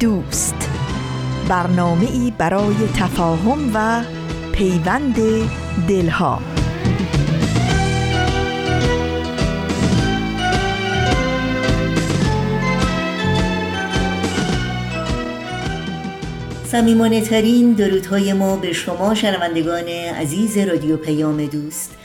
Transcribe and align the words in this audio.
دوست. 0.00 0.70
برنامه 1.48 2.10
ای 2.10 2.32
برای 2.38 2.74
تفاهم 2.94 3.70
و 3.74 4.04
پیوند 4.52 5.16
دلها. 5.88 6.40
سمیمانه 16.64 17.20
ترین 17.20 17.72
درودهای 17.72 18.32
ما 18.32 18.56
به 18.56 18.72
شما 18.72 19.14
شنوندگان 19.14 19.88
عزیز 19.88 20.58
رادیو 20.58 20.96
پیام 20.96 21.46
دوست. 21.46 21.96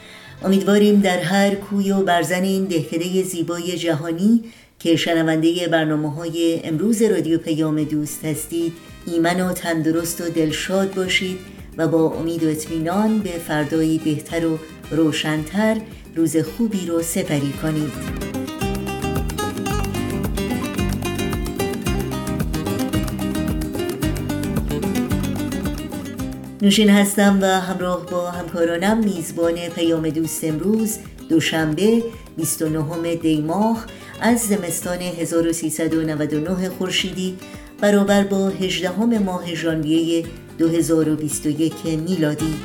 امیدواریم 0.44 1.00
در 1.00 1.20
هر 1.20 1.56
کوی 1.56 1.92
و 1.92 2.04
برزن 2.04 2.44
این 2.44 2.66
دهکده 2.66 3.24
زیبای 3.24 3.78
جهانی 3.78 4.44
که 4.84 4.96
شنونده 4.96 5.68
برنامه 5.68 6.12
های 6.12 6.62
امروز 6.64 7.02
رادیو 7.02 7.38
پیام 7.38 7.84
دوست 7.84 8.26
هستید 8.26 8.74
ایمن 9.08 9.42
و 9.42 9.54
تندرست 9.54 10.22
و 10.22 10.30
دلشاد 10.30 10.94
باشید 10.94 11.40
و 11.78 11.88
با 11.88 12.10
امید 12.10 12.44
و 12.44 12.48
اطمینان 12.48 13.20
به 13.20 13.30
فردایی 13.30 13.98
بهتر 13.98 14.48
و 14.48 14.60
روشنتر 14.92 15.78
روز 16.16 16.38
خوبی 16.38 16.86
رو 16.86 17.02
سپری 17.02 17.54
کنید. 17.62 18.41
نوشین 26.62 26.90
هستم 26.90 27.40
و 27.42 27.46
همراه 27.46 28.06
با 28.06 28.32
همکارانم 28.32 28.98
میزبان 28.98 29.70
پیام 29.70 30.10
دوست 30.10 30.44
امروز 30.44 30.98
دوشنبه 31.30 32.04
29 32.38 33.16
دی 33.16 33.42
ماه 33.42 33.86
از 34.22 34.40
زمستان 34.40 35.02
1399 35.02 36.70
خورشیدی 36.70 37.38
برابر 37.80 38.24
با 38.24 38.50
18 38.50 39.20
ماه 39.20 39.56
ژانویه 39.56 40.26
2021 40.58 41.74
میلادی. 41.86 42.56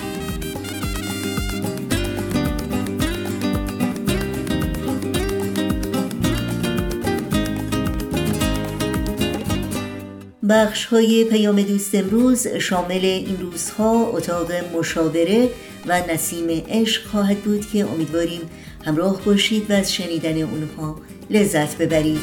بخش 10.48 10.84
های 10.84 11.24
پیام 11.24 11.62
دوست 11.62 11.94
امروز 11.94 12.46
شامل 12.46 13.04
این 13.04 13.38
روزها 13.40 14.06
اتاق 14.06 14.52
مشاوره 14.52 15.50
و 15.86 16.02
نسیم 16.12 16.62
عشق 16.68 17.06
خواهد 17.06 17.38
بود 17.38 17.66
که 17.66 17.86
امیدواریم 17.86 18.40
همراه 18.84 19.22
باشید 19.24 19.70
و 19.70 19.74
از 19.74 19.94
شنیدن 19.94 20.42
اونها 20.42 20.96
لذت 21.30 21.78
ببرید. 21.78 22.20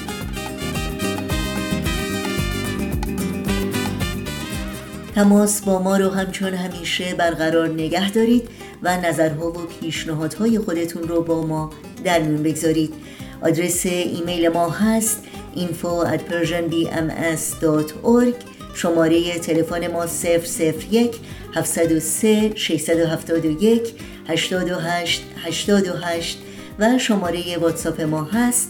تماس 5.15 5.61
با 5.61 5.81
ما 5.81 5.97
رو 5.97 6.09
همچون 6.09 6.53
همیشه 6.53 7.15
برقرار 7.15 7.69
نگه 7.69 8.11
دارید 8.11 8.49
و 8.83 8.97
نظرها 8.97 9.49
و 9.49 9.65
پیشنهادهای 9.79 10.59
خودتون 10.59 11.03
رو 11.03 11.21
با 11.21 11.47
ما 11.47 11.69
در 12.03 12.21
میون 12.21 12.43
بگذارید. 12.43 12.93
آدرس 13.41 13.85
ایمیل 13.85 14.47
ما 14.47 14.69
هست 14.69 15.23
info 15.55 16.05
at 16.05 16.21
persianbms.org 16.29 18.35
شماره 18.75 19.39
تلفن 19.39 19.87
ما 19.87 20.05
001 20.05 21.19
703 21.55 22.53
671 22.55 23.93
828 24.27 25.23
828 25.45 26.37
و 26.79 26.99
شماره 26.99 27.57
واتساپ 27.57 28.01
ما 28.01 28.23
هست 28.23 28.69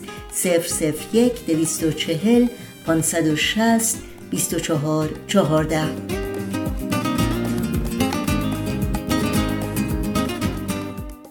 001 1.13 1.45
240 1.45 2.47
560 2.85 3.97
24 4.29 5.09
14 5.27 5.88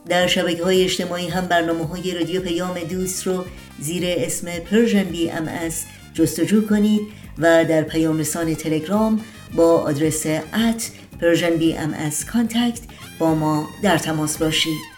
در 0.08 0.26
شبکه 0.26 0.64
های 0.64 0.84
اجتماعی 0.84 1.28
هم 1.28 1.46
برنامه 1.46 1.86
های 1.86 2.14
رادیو 2.14 2.42
پیام 2.42 2.78
دوست 2.78 3.26
رو 3.26 3.44
زیر 3.82 4.02
اسم 4.06 4.48
ام 5.30 5.48
از 5.48 5.84
جستجو 6.14 6.66
کنید 6.66 7.00
و 7.38 7.64
در 7.64 7.82
پیام 7.82 8.18
رسان 8.18 8.54
تلگرام 8.54 9.20
با 9.56 9.80
آدرس 9.80 10.26
بی 11.58 11.76
ام 11.76 11.94
از 11.94 12.26
کانتکت 12.26 12.80
با 13.18 13.34
ما 13.34 13.68
در 13.82 13.98
تماس 13.98 14.38
باشید. 14.38 14.92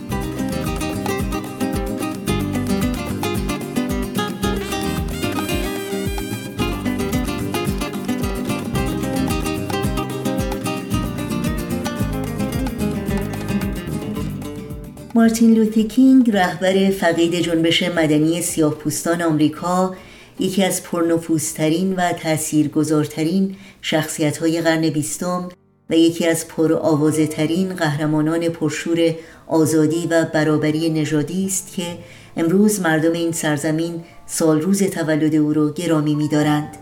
مارتین 15.17 15.53
لوتکینگ 15.53 16.31
رهبر 16.31 16.89
فقید 16.89 17.35
جنبش 17.35 17.83
مدنی 17.83 18.41
سیاه 18.41 18.75
پوستان 18.75 19.21
آمریکا 19.21 19.95
یکی 20.39 20.63
از 20.63 20.83
پرنفوذترین 20.83 21.95
و 21.95 22.13
تاثیرگذارترین 22.13 23.55
شخصیت‌های 23.81 24.61
قرن 24.61 24.89
بیستم 24.89 25.49
و 25.89 25.95
یکی 25.95 26.27
از 26.27 26.47
پرآوازه 26.47 27.27
ترین 27.27 27.75
قهرمانان 27.75 28.49
پرشور 28.49 29.15
آزادی 29.47 30.07
و 30.11 30.25
برابری 30.33 30.89
نژادی 30.89 31.45
است 31.45 31.73
که 31.75 31.83
امروز 32.37 32.81
مردم 32.81 33.11
این 33.11 33.31
سرزمین 33.31 34.03
سال 34.25 34.61
روز 34.61 34.83
تولد 34.83 35.35
او 35.35 35.53
را 35.53 35.73
گرامی 35.73 36.15
می‌دارند. 36.15 36.77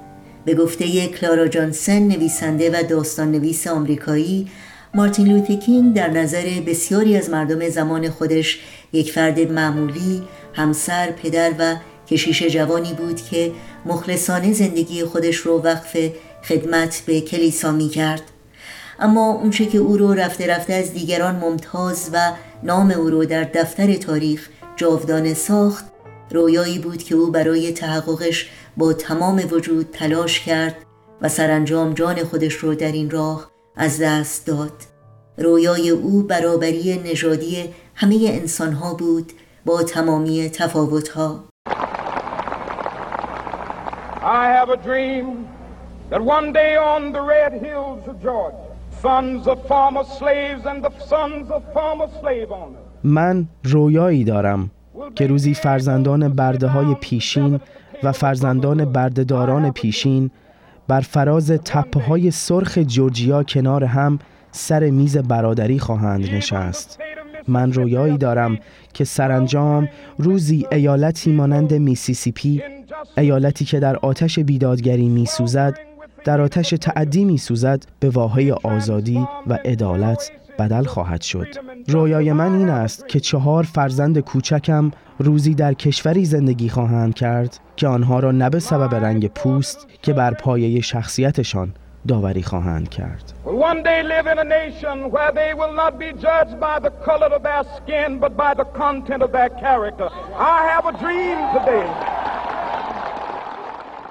به 0.45 0.55
گفته 0.55 1.07
کلارا 1.07 1.47
جانسن 1.47 1.99
نویسنده 1.99 2.69
و 2.69 2.83
داستان 2.89 3.31
نویس 3.31 3.67
آمریکایی 3.67 4.47
مارتین 4.95 5.27
لوتکینگ 5.27 5.93
در 5.93 6.09
نظر 6.09 6.61
بسیاری 6.67 7.17
از 7.17 7.29
مردم 7.29 7.69
زمان 7.69 8.09
خودش 8.09 8.59
یک 8.93 9.11
فرد 9.11 9.39
معمولی، 9.39 10.23
همسر، 10.53 11.11
پدر 11.11 11.51
و 11.59 11.75
کشیش 12.07 12.43
جوانی 12.43 12.93
بود 12.93 13.21
که 13.21 13.51
مخلصانه 13.85 14.53
زندگی 14.53 15.03
خودش 15.03 15.35
رو 15.35 15.61
وقف 15.61 15.97
خدمت 16.43 17.03
به 17.05 17.21
کلیسا 17.21 17.71
می 17.71 17.89
کرد 17.89 18.21
اما 18.99 19.31
اونچه 19.31 19.65
که 19.65 19.77
او 19.77 19.97
رو 19.97 20.13
رفته 20.13 20.47
رفته 20.47 20.73
از 20.73 20.93
دیگران 20.93 21.35
ممتاز 21.35 22.09
و 22.13 22.31
نام 22.63 22.91
او 22.91 23.09
رو 23.09 23.25
در 23.25 23.43
دفتر 23.43 23.93
تاریخ 23.93 24.49
جاودانه 24.75 25.33
ساخت 25.33 25.85
رویایی 26.31 26.79
بود 26.79 27.03
که 27.03 27.15
او 27.15 27.31
برای 27.31 27.71
تحققش 27.71 28.49
با 28.77 28.93
تمام 28.93 29.41
وجود 29.51 29.89
تلاش 29.93 30.39
کرد 30.39 30.75
و 31.21 31.29
سرانجام 31.29 31.93
جان 31.93 32.23
خودش 32.23 32.53
رو 32.53 32.75
در 32.75 32.91
این 32.91 33.09
راه 33.09 33.54
از 33.77 34.01
دست 34.01 34.47
داد. 34.47 34.71
رویای 35.37 35.89
او 35.89 36.23
برابری 36.23 37.01
نژادی 37.05 37.69
همه 37.95 38.15
انسانها 38.29 38.93
بود 38.93 39.33
با 39.65 39.83
تمامی 39.83 40.49
تفاوتها. 40.49 41.43
I 44.21 44.47
have 44.59 44.69
a 44.69 44.77
dream 44.77 45.47
that 46.09 46.21
one 46.21 46.51
day 46.51 46.75
on 46.77 47.11
the 47.11 47.21
red 47.21 47.53
hills 47.65 48.07
of 48.07 48.15
Georgia, 48.23 48.65
من 53.03 53.47
رویایی 53.63 54.23
دارم 54.23 54.71
که 55.15 55.27
روزی 55.27 55.53
فرزندان 55.53 56.29
برده 56.29 56.67
های 56.67 56.95
پیشین 57.01 57.59
و 58.03 58.11
فرزندان 58.11 58.85
بردهداران 58.85 59.71
پیشین 59.71 60.31
بر 60.87 61.01
فراز 61.01 61.51
تپه 61.51 61.99
های 61.99 62.31
سرخ 62.31 62.77
جورجیا 62.77 63.43
کنار 63.43 63.83
هم 63.83 64.19
سر 64.51 64.89
میز 64.89 65.17
برادری 65.17 65.79
خواهند 65.79 66.29
نشست. 66.33 66.99
من 67.47 67.73
رویایی 67.73 68.17
دارم 68.17 68.57
که 68.93 69.03
سرانجام 69.03 69.89
روزی 70.17 70.67
ایالتی 70.71 71.31
مانند 71.31 71.73
میسیسیپی 71.73 72.63
ایالتی 73.17 73.65
که 73.65 73.79
در 73.79 73.95
آتش 73.95 74.39
بیدادگری 74.39 75.09
میسوزد 75.09 75.77
در 76.25 76.41
آتش 76.41 76.69
تعدی 76.69 77.25
میسوزد 77.25 77.83
به 77.99 78.09
واحه 78.09 78.53
آزادی 78.53 79.27
و 79.47 79.53
عدالت 79.65 80.31
بدل 80.59 80.83
خواهد 80.83 81.21
شد. 81.21 81.47
رویای 81.87 82.33
من 82.33 82.55
این 82.55 82.69
است 82.69 83.07
که 83.07 83.19
چهار 83.19 83.63
فرزند 83.63 84.19
کوچکم 84.19 84.91
روزی 85.19 85.53
در 85.53 85.73
کشوری 85.73 86.25
زندگی 86.25 86.69
خواهند 86.69 87.13
کرد. 87.13 87.59
که 87.75 87.87
آنها 87.87 88.19
را 88.19 88.31
نه 88.31 88.49
به 88.49 88.59
سبب 88.59 88.95
رنگ 88.95 89.27
پوست 89.27 89.87
که 90.01 90.13
بر 90.13 90.33
پایه 90.33 90.81
شخصیتشان 90.81 91.73
داوری 92.07 92.43
خواهند 92.43 92.89
کرد. 92.89 93.33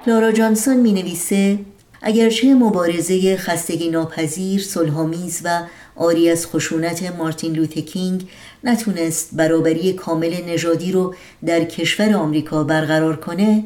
لارا 0.07 0.31
جانسون 0.31 0.77
می 0.77 0.93
نویسه 0.93 1.59
اگرچه 2.01 2.53
مبارزه 2.53 3.37
خستگی 3.37 3.89
ناپذیر، 3.89 4.61
صلحآمیز 4.61 5.41
و 5.45 5.61
آری 5.95 6.29
از 6.29 6.47
خشونت 6.47 7.15
مارتین 7.17 7.53
لوتکینگ 7.53 8.27
نتونست 8.65 9.29
برابری 9.33 9.93
کامل 9.93 10.35
نژادی 10.47 10.91
رو 10.91 11.15
در 11.45 11.63
کشور 11.63 12.13
آمریکا 12.13 12.63
برقرار 12.63 13.15
کنه 13.15 13.63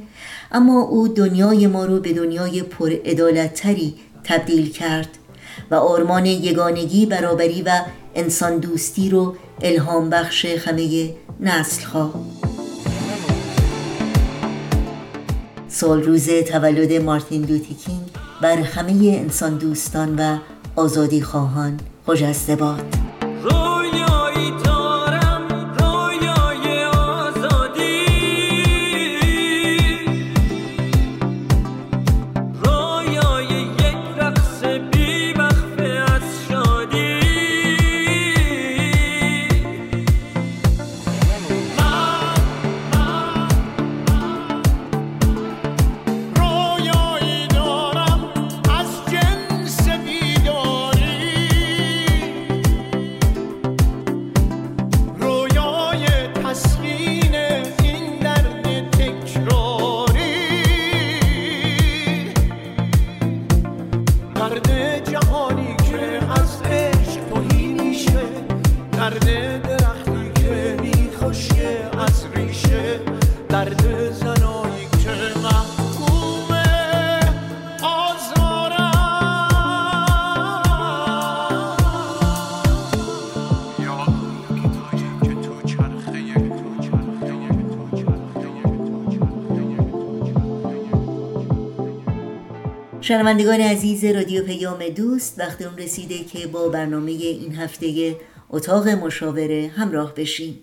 اما 0.51 0.81
او 0.81 1.07
دنیای 1.07 1.67
ما 1.67 1.85
رو 1.85 1.99
به 1.99 2.13
دنیای 2.13 2.63
پر 2.63 2.95
تری 3.55 3.95
تبدیل 4.23 4.71
کرد 4.71 5.09
و 5.71 5.75
آرمان 5.75 6.25
یگانگی 6.25 7.05
برابری 7.05 7.61
و 7.61 7.81
انسان 8.15 8.57
دوستی 8.57 9.09
رو 9.09 9.35
الهام 9.61 10.09
بخش 10.09 10.45
همه 10.45 11.13
نسل 11.39 11.85
خواه 11.85 12.13
سال 15.67 16.03
روز 16.03 16.29
تولد 16.29 16.93
مارتین 16.93 17.45
لوتیکینگ 17.45 18.01
بر 18.41 18.57
همه 18.57 18.91
انسان 18.91 19.57
دوستان 19.57 20.15
و 20.15 20.37
آزادی 20.75 21.21
خواهان 21.21 21.79
خجسته 22.05 22.55
باد 22.55 23.08
شنوندگان 93.09 93.61
عزیز 93.61 94.05
رادیو 94.05 94.43
پیام 94.43 94.89
دوست 94.89 95.39
وقت 95.39 95.61
اون 95.61 95.77
رسیده 95.77 96.23
که 96.23 96.47
با 96.47 96.69
برنامه 96.69 97.11
این 97.11 97.55
هفته 97.55 98.15
اتاق 98.49 98.87
مشاوره 98.87 99.71
همراه 99.75 100.13
بشیم. 100.15 100.59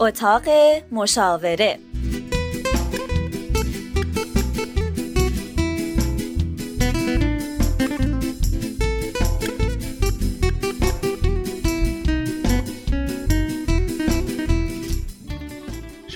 اتاق 0.00 0.42
مشاوره 0.92 1.78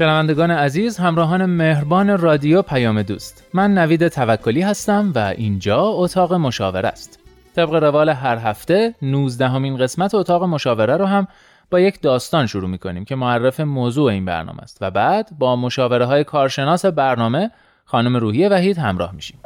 شنوندگان 0.01 0.51
عزیز 0.51 0.99
همراهان 0.99 1.47
مهربان 1.47 2.19
رادیو 2.19 2.63
پیام 2.63 3.03
دوست. 3.03 3.45
من 3.55 3.75
نوید 3.75 4.09
توکلی 4.09 4.61
هستم 4.61 5.13
و 5.15 5.19
اینجا 5.19 5.83
اتاق 5.83 6.35
مشاوره 6.35 6.89
است. 6.89 7.19
طبق 7.57 7.75
روال 7.75 8.09
هر 8.09 8.37
هفته 8.37 8.95
19 9.03 9.49
همین 9.49 9.77
قسمت 9.77 10.15
اتاق 10.15 10.45
مشاوره 10.45 10.97
رو 10.97 11.05
هم 11.05 11.29
با 11.71 11.81
یک 11.81 12.01
داستان 12.01 12.47
شروع 12.47 12.69
می‌کنیم 12.69 13.05
که 13.05 13.15
معرف 13.15 13.61
موضوع 13.61 14.13
این 14.13 14.25
برنامه 14.25 14.63
است 14.63 14.79
و 14.81 14.91
بعد 14.91 15.31
با 15.39 15.57
مشاوره 15.57 16.05
های 16.05 16.25
کارشناس 16.25 16.85
برنامه 16.85 17.51
خانم 17.85 18.17
روحی 18.17 18.49
وحید 18.49 18.79
همراه 18.79 19.15
میشیم. 19.15 19.39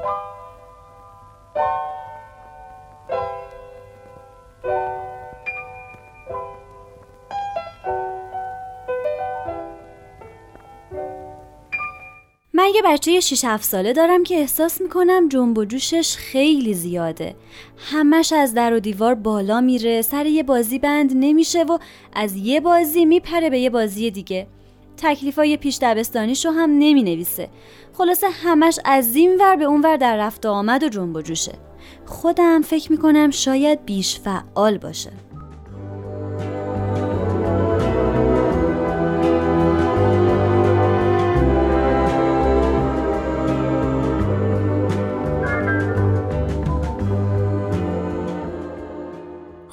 من 12.64 12.71
یه 12.75 12.83
بچه 12.83 13.21
6 13.21 13.44
7 13.44 13.64
ساله 13.64 13.92
دارم 13.92 14.25
که 14.25 14.35
احساس 14.35 14.80
می‌کنم 14.80 15.28
جنب 15.28 15.59
و 15.59 15.64
جوشش 15.64 16.16
خیلی 16.16 16.75
زیاده. 16.75 17.35
همش 17.76 18.33
از 18.33 18.54
در 18.54 18.75
و 18.75 18.80
دیوار 18.80 19.14
بالا 19.14 19.61
میره 19.61 20.02
سر 20.02 20.26
یه 20.26 20.42
بازی 20.42 20.78
بند 20.78 21.12
نمیشه 21.14 21.62
و 21.62 21.78
از 22.12 22.37
یه 22.37 22.61
بازی 22.61 23.04
میپره 23.04 23.50
به 23.50 23.59
یه 23.59 23.71
بازی 23.71 24.11
دیگه. 24.11 24.47
تکلیفای 24.97 25.56
پیش 25.56 25.78
دبستانیشو 25.83 26.50
هم 26.50 26.71
نمی 26.71 27.02
نویسه 27.02 27.49
خلاصه 27.92 28.26
همش 28.30 28.78
از 28.85 29.16
این 29.16 29.37
ور 29.40 29.56
به 29.56 29.64
اون 29.64 29.80
ور 29.80 29.97
در 29.97 30.16
رفت 30.16 30.47
آمد 30.47 30.83
و 30.83 30.88
جنب 30.88 31.16
و 31.16 31.23
جوشه. 31.23 31.52
خودم 32.06 32.62
فکر 32.62 32.92
می‌کنم 32.92 33.30
شاید 33.30 33.85
بیش 33.85 34.21
فعال 34.21 34.78
باشه. 34.78 35.12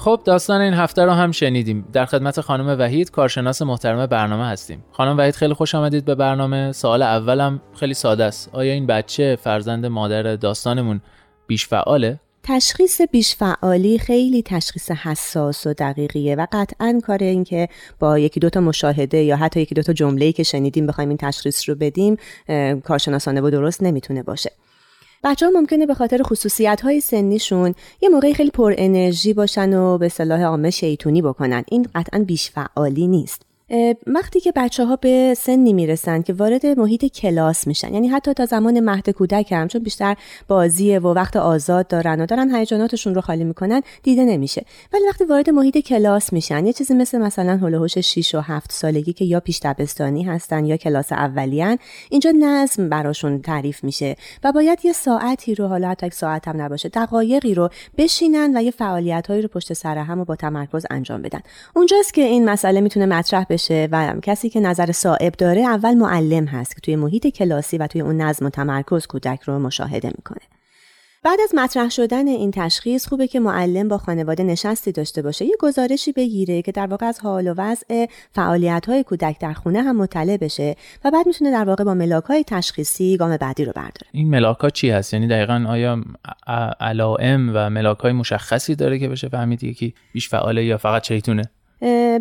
خب 0.04 0.20
داستان 0.24 0.60
این 0.60 0.74
هفته 0.74 1.04
رو 1.04 1.12
هم 1.12 1.32
شنیدیم. 1.32 1.84
در 1.92 2.06
خدمت 2.06 2.40
خانم 2.40 2.80
وحید 2.80 3.10
کارشناس 3.10 3.62
محترم 3.62 4.06
برنامه 4.06 4.46
هستیم. 4.46 4.84
خانم 4.92 5.18
وحید 5.18 5.34
خیلی 5.34 5.54
خوش 5.54 5.74
آمدید 5.74 6.04
به 6.04 6.14
برنامه. 6.14 6.72
سوال 6.72 7.02
اولم 7.02 7.60
خیلی 7.74 7.94
ساده 7.94 8.24
است. 8.24 8.50
آیا 8.52 8.72
این 8.72 8.86
بچه 8.86 9.38
فرزند 9.42 9.86
مادر 9.86 10.36
داستانمون 10.36 11.00
بیش 11.46 11.66
فعاله؟ 11.66 12.20
تشخیص 12.42 13.00
بیش 13.12 13.36
فعالی 13.36 13.98
خیلی 13.98 14.42
تشخیص 14.42 14.90
حساس 14.90 15.66
و 15.66 15.74
دقیقیه 15.74 16.34
و 16.34 16.46
قطعا 16.52 17.00
کار 17.06 17.18
این 17.18 17.44
که 17.44 17.68
با 17.98 18.18
یکی 18.18 18.40
دوتا 18.40 18.60
مشاهده 18.60 19.18
یا 19.18 19.36
حتی 19.36 19.60
یکی 19.60 19.74
دوتا 19.74 19.92
جمله‌ای 19.92 20.32
که 20.32 20.42
شنیدیم 20.42 20.86
بخوایم 20.86 21.08
این 21.08 21.18
تشخیص 21.18 21.68
رو 21.68 21.74
بدیم 21.74 22.16
کارشناسانه 22.84 23.40
و 23.40 23.50
درست 23.50 23.82
نمی‌تونه 23.82 24.22
باشه. 24.22 24.52
بچه 25.24 25.46
ها 25.46 25.52
ممکنه 25.52 25.86
به 25.86 25.94
خاطر 25.94 26.22
خصوصیت 26.22 26.80
های 26.80 27.00
سنیشون 27.00 27.74
یه 28.00 28.08
موقعی 28.08 28.34
خیلی 28.34 28.50
پر 28.50 28.74
انرژی 28.78 29.32
باشن 29.34 29.74
و 29.74 29.98
به 29.98 30.08
صلاح 30.08 30.42
عامه 30.42 30.70
شیطونی 30.70 31.22
بکنن. 31.22 31.64
این 31.68 31.86
قطعا 31.94 32.24
بیش 32.24 32.50
فعالی 32.50 33.06
نیست. 33.06 33.51
وقتی 34.06 34.40
که 34.40 34.52
بچه 34.56 34.84
ها 34.84 34.96
به 34.96 35.34
سنی 35.38 35.72
می‌رسن 35.72 36.22
که 36.22 36.32
وارد 36.32 36.66
محیط 36.66 37.04
کلاس 37.04 37.66
میشن 37.66 37.94
یعنی 37.94 38.08
حتی 38.08 38.34
تا 38.34 38.44
زمان 38.44 38.80
مهد 38.80 39.10
کودک 39.10 39.52
هم 39.52 39.68
چون 39.68 39.82
بیشتر 39.82 40.16
بازیه 40.48 40.98
و 40.98 41.06
وقت 41.06 41.36
آزاد 41.36 41.88
دارن 41.88 42.20
و 42.20 42.26
دارن 42.26 42.54
هیجاناتشون 42.54 43.14
رو 43.14 43.20
خالی 43.20 43.44
می‌کنن 43.44 43.82
دیده 44.02 44.24
نمیشه. 44.24 44.64
ولی 44.92 45.02
وقتی 45.08 45.24
وارد 45.24 45.50
محیط 45.50 45.78
کلاس 45.78 46.32
میشن 46.32 46.66
یه 46.66 46.72
چیزی 46.72 46.94
مثل 46.94 47.18
مثلا 47.18 47.56
هلوهوش 47.56 47.98
6 47.98 48.34
و 48.34 48.40
7 48.40 48.72
سالگی 48.72 49.12
که 49.12 49.24
یا 49.24 49.40
پیش 49.40 49.60
دبستانی 49.62 50.22
هستن 50.22 50.64
یا 50.64 50.76
کلاس 50.76 51.12
اولیان 51.12 51.78
اینجا 52.10 52.32
نظم 52.40 52.88
براشون 52.88 53.42
تعریف 53.42 53.84
میشه 53.84 54.16
و 54.44 54.52
باید 54.52 54.78
یه 54.84 54.92
ساعتی 54.92 55.54
رو 55.54 55.66
حالا 55.66 55.88
حتی 55.88 56.10
ساعت 56.10 56.48
هم 56.48 56.62
نباشه 56.62 56.88
دقایقی 56.88 57.54
رو 57.54 57.68
بشینن 57.98 58.56
و 58.56 58.62
یه 58.62 58.70
فعالیت 58.70 59.26
هایی 59.26 59.42
رو 59.42 59.48
پشت 59.48 59.72
سر 59.72 59.98
هم 59.98 60.20
و 60.20 60.24
با 60.24 60.36
تمرکز 60.36 60.86
انجام 60.90 61.22
بدن. 61.22 61.40
اونجاست 61.76 62.14
که 62.14 62.22
این 62.22 62.50
مسئله 62.50 62.80
می‌تونه 62.80 63.06
مطرح 63.06 63.44
بشه. 63.50 63.61
و 63.70 64.14
کسی 64.22 64.50
که 64.50 64.60
نظر 64.60 64.92
صاحب 64.92 65.32
داره 65.32 65.60
اول 65.60 65.94
معلم 65.94 66.44
هست 66.44 66.74
که 66.74 66.80
توی 66.80 66.96
محیط 66.96 67.26
کلاسی 67.26 67.78
و 67.78 67.86
توی 67.86 68.00
اون 68.00 68.20
نظم 68.20 68.46
و 68.46 68.50
تمرکز 68.50 69.06
کودک 69.06 69.40
رو 69.42 69.58
مشاهده 69.58 70.08
می‌کنه. 70.08 70.40
بعد 71.24 71.38
از 71.44 71.54
مطرح 71.54 71.88
شدن 71.88 72.26
این 72.26 72.50
تشخیص 72.50 73.08
خوبه 73.08 73.26
که 73.26 73.40
معلم 73.40 73.88
با 73.88 73.98
خانواده 73.98 74.42
نشستی 74.42 74.92
داشته 74.92 75.22
باشه. 75.22 75.44
یه 75.44 75.56
گزارشی 75.60 76.12
بگیره 76.12 76.62
که 76.62 76.72
در 76.72 76.86
واقع 76.86 77.06
از 77.06 77.20
حال 77.20 77.48
و 77.48 77.54
وضع 77.56 78.06
فعالیت 78.32 78.86
های 78.88 79.04
کودک 79.04 79.40
در 79.40 79.52
خونه 79.52 79.82
هم 79.82 79.96
مطلع 79.96 80.36
بشه 80.36 80.76
و 81.04 81.10
بعد 81.10 81.26
می‌تونه 81.26 81.50
در 81.50 81.64
واقع 81.64 81.84
با 81.84 81.94
ملاک 81.94 82.24
های 82.24 82.44
تشخیصی 82.44 83.16
گام 83.16 83.36
بعدی 83.36 83.64
رو 83.64 83.72
برداره. 83.76 84.06
این 84.12 84.30
ملاک 84.30 84.58
ها 84.58 84.70
چی 84.70 84.90
هست؟ 84.90 85.14
یعنی 85.14 85.28
دقیقا 85.28 85.64
آیا 85.68 86.00
علائم 86.80 87.50
و 87.54 87.70
ملاک 87.70 87.98
های 87.98 88.12
مشخصی 88.12 88.74
داره 88.74 88.98
که 88.98 89.08
بشه 89.08 89.28
فهمید 89.28 89.64
یکی 89.64 89.94
بیش 90.12 90.28
فعاله 90.28 90.64
یا 90.64 90.78
فقط 90.78 91.06
شیطونه؟ 91.06 91.42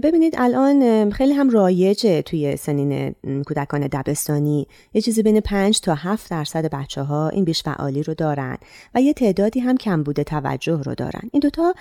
ببینید 0.03 0.35
الان 0.37 1.09
خیلی 1.09 1.33
هم 1.33 1.49
رایجه 1.49 2.21
توی 2.21 2.55
سنین 2.55 3.15
کودکان 3.47 3.87
دبستانی. 3.87 4.67
یه 4.93 5.01
چیزی 5.01 5.23
بین 5.23 5.39
5 5.39 5.81
تا 5.81 5.95
7 5.95 6.31
درصد 6.31 6.65
بچه 6.65 7.01
ها 7.01 7.29
این 7.29 7.45
بیش 7.45 7.63
فعالی 7.63 8.03
رو 8.03 8.13
دارن 8.13 8.57
و 8.95 9.01
یه 9.01 9.13
تعدادی 9.13 9.59
هم 9.59 9.77
کم 9.77 10.03
بوده 10.03 10.23
توجه 10.23 10.81
رو 10.83 10.95
دارن. 10.95 11.21
این 11.31 11.39
دوتا 11.39 11.73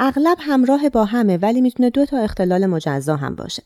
اغلب 0.00 0.36
همراه 0.40 0.88
با 0.88 1.04
همه 1.04 1.36
ولی 1.36 1.60
می‌تونه 1.60 1.90
دو 1.90 2.06
تا 2.06 2.18
اختلال 2.18 2.66
مجزا 2.66 3.16
هم 3.16 3.34
باشه. 3.34 3.62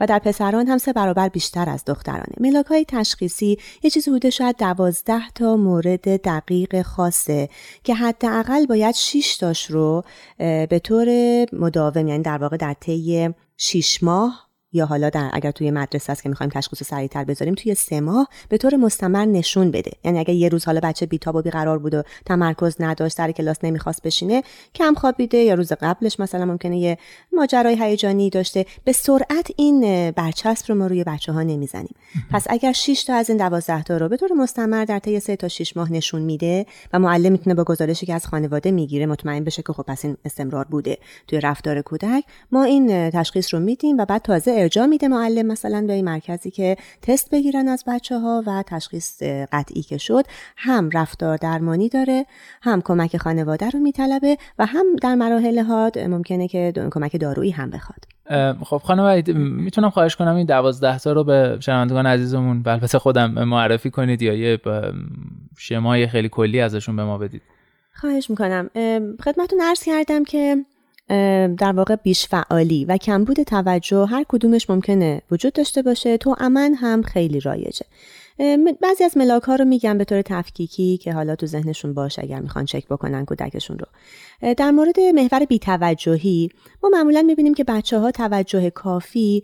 و 0.00 0.06
در 0.06 0.18
پسران 0.18 0.66
هم 0.66 0.78
سه 0.78 0.92
برابر 0.92 1.28
بیشتر 1.28 1.68
از 1.68 1.84
دخترانه. 1.84 2.34
ملاک 2.40 2.66
های 2.66 2.84
تشخیصی 2.88 3.58
یه 3.82 3.90
چیزی 3.90 4.10
بوده 4.10 4.30
شاید 4.30 4.56
دوازده 4.56 5.30
تا 5.34 5.56
مورد 5.56 6.22
دقیق 6.22 6.82
خاصه 6.82 7.48
که 7.84 7.94
حداقل 7.94 8.66
باید 8.66 8.94
6 8.94 9.36
تاش 9.36 9.70
رو 9.70 10.04
به 10.38 10.80
طور 10.84 11.06
مداوم 11.52 12.08
یعنی 12.08 12.22
در 12.22 12.38
واقع 12.38 12.56
در 12.56 12.74
طی 12.80 13.30
6 13.56 14.02
ماه 14.02 14.47
یا 14.72 14.86
حالا 14.86 15.10
در 15.10 15.30
اگر 15.32 15.50
توی 15.50 15.70
مدرسه 15.70 16.12
است 16.12 16.22
که 16.22 16.28
می‌خوایم 16.28 16.50
تشخیص 16.50 16.82
سریعتر 16.82 17.24
بذاریم 17.24 17.54
توی 17.54 17.74
سه 17.74 18.00
ماه 18.00 18.28
به 18.48 18.58
طور 18.58 18.76
مستمر 18.76 19.24
نشون 19.24 19.70
بده. 19.70 19.90
یعنی 20.04 20.18
اگر 20.18 20.34
یه 20.34 20.48
روز 20.48 20.64
حالا 20.64 20.80
بچه 20.82 21.06
بیتاب 21.06 21.34
و 21.34 21.42
بیقرار 21.42 21.78
بود 21.78 21.94
و 21.94 22.02
تمرکز 22.26 22.76
نداشت 22.80 23.18
در 23.18 23.32
کلاس 23.32 23.56
نمی‌خواست 23.62 24.02
بشینه 24.02 24.42
کم 24.74 24.94
خوابیده 24.94 25.38
یا 25.38 25.54
روز 25.54 25.72
قبلش 25.72 26.20
مثلا 26.20 26.44
ممکنه 26.44 26.78
یه 26.78 26.98
ماجرای 27.32 27.76
هیجانی 27.82 28.30
داشته. 28.30 28.66
به 28.84 28.92
سرعت 28.92 29.50
این 29.56 30.10
برچسب 30.10 30.64
رو 30.68 30.74
ما 30.74 30.86
روی 30.86 31.04
بچه 31.04 31.32
ها 31.32 31.42
نمی‌زنیم 31.42 31.94
پس 32.30 32.46
اگر 32.50 32.72
6 32.72 33.04
تا 33.04 33.14
از 33.14 33.30
این 33.30 33.38
12 33.38 33.82
تا 33.82 33.96
رو 33.96 34.08
به 34.08 34.16
طور 34.16 34.32
مستمر 34.32 34.84
در 34.84 34.98
طی 34.98 35.20
3 35.20 35.36
تا 35.36 35.48
6 35.48 35.76
ماه 35.76 35.92
نشون 35.92 36.22
میده 36.22 36.66
و 36.92 36.98
معلم 36.98 37.32
می‌تونه 37.32 37.54
با 37.54 37.64
گزارشی 37.64 38.06
که 38.06 38.14
از 38.14 38.26
خانواده 38.26 38.70
می‌گیره 38.70 39.06
مطمئن 39.06 39.44
بشه 39.44 39.62
که 39.62 39.72
خب 39.72 39.82
پس 39.82 40.04
این 40.04 40.16
استمرار 40.24 40.64
بوده. 40.64 40.98
توی 41.26 41.40
رفتار 41.40 41.82
کودک 41.82 42.24
ما 42.52 42.64
این 42.64 43.10
تشخیص 43.10 43.54
رو 43.54 43.60
میدیم 43.60 43.98
و 43.98 44.04
بعد 44.04 44.22
تازه 44.22 44.57
ارجاع 44.58 44.86
میده 44.86 45.08
معلم 45.08 45.46
مثلا 45.46 45.84
به 45.86 45.92
این 45.92 46.04
مرکزی 46.04 46.50
که 46.50 46.76
تست 47.02 47.30
بگیرن 47.30 47.68
از 47.68 47.84
بچه 47.86 48.18
ها 48.18 48.42
و 48.46 48.64
تشخیص 48.66 49.22
قطعی 49.52 49.82
که 49.82 49.98
شد 49.98 50.24
هم 50.56 50.90
رفتار 50.90 51.36
درمانی 51.36 51.88
داره 51.88 52.26
هم 52.62 52.82
کمک 52.82 53.16
خانواده 53.16 53.70
رو 53.70 53.78
میطلبه 53.78 54.36
و 54.58 54.66
هم 54.66 54.86
در 55.02 55.14
مراحل 55.14 55.58
ها 55.58 55.90
ممکنه 55.96 56.48
که 56.48 56.72
کمک 56.90 57.16
دارویی 57.16 57.50
هم 57.50 57.70
بخواد. 57.70 58.04
خب 58.64 58.78
خانم 58.84 59.22
می‌تونم 59.36 59.90
خواهش 59.90 60.16
کنم 60.16 60.34
این 60.34 60.46
دوازده 60.46 60.98
تا 60.98 61.12
رو 61.12 61.24
به 61.24 61.56
شنوندگان 61.60 62.06
عزیزمون 62.06 62.62
و 62.66 62.68
البته 62.68 62.98
خودم 62.98 63.44
معرفی 63.44 63.90
کنید 63.90 64.22
یا 64.22 64.34
یه 64.34 64.58
شمای 65.58 66.06
خیلی 66.06 66.28
کلی 66.28 66.60
ازشون 66.60 66.96
به 66.96 67.04
ما 67.04 67.18
بدید. 67.18 67.42
خواهش 67.94 68.30
می‌کنم. 68.30 68.70
خدمتون 69.24 69.60
عرض 69.60 69.82
کردم 69.84 70.24
که 70.24 70.56
در 71.58 71.72
واقع 71.72 71.96
بیش 71.96 72.26
فعالی 72.26 72.84
و 72.84 72.96
کمبود 72.96 73.42
توجه 73.42 74.06
هر 74.06 74.24
کدومش 74.28 74.70
ممکنه 74.70 75.22
وجود 75.30 75.52
داشته 75.52 75.82
باشه. 75.82 76.16
تو 76.16 76.36
امن 76.38 76.74
هم 76.74 77.02
خیلی 77.02 77.40
رایجه. 77.40 77.86
بعضی 78.80 79.04
از 79.04 79.16
ملاک 79.16 79.42
ها 79.42 79.54
رو 79.54 79.64
میگم 79.64 79.98
به 79.98 80.04
طور 80.04 80.22
تفکیکی 80.22 80.96
که 80.96 81.12
حالا 81.12 81.36
تو 81.36 81.46
ذهنشون 81.46 81.94
باشه 81.94 82.22
اگر 82.22 82.40
می‌خوان 82.40 82.64
چک 82.64 82.86
بکنن 82.86 83.24
کودکشون 83.24 83.78
رو. 83.78 83.86
در 84.54 84.70
مورد 84.70 85.00
محور 85.00 85.44
بیتوجهی 85.44 86.48
ما 86.82 86.88
معمولا 86.88 87.22
می‌بینیم 87.22 87.54
که 87.54 87.64
بچه 87.64 87.98
ها 87.98 88.10
توجه 88.10 88.70
کافی 88.70 89.42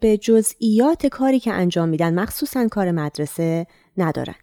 به 0.00 0.18
جزئیات 0.20 1.06
کاری 1.06 1.40
که 1.40 1.52
انجام 1.52 1.88
میدن 1.88 2.14
مخصوصا 2.14 2.68
کار 2.68 2.90
مدرسه 2.90 3.66
ندارن. 3.96 4.34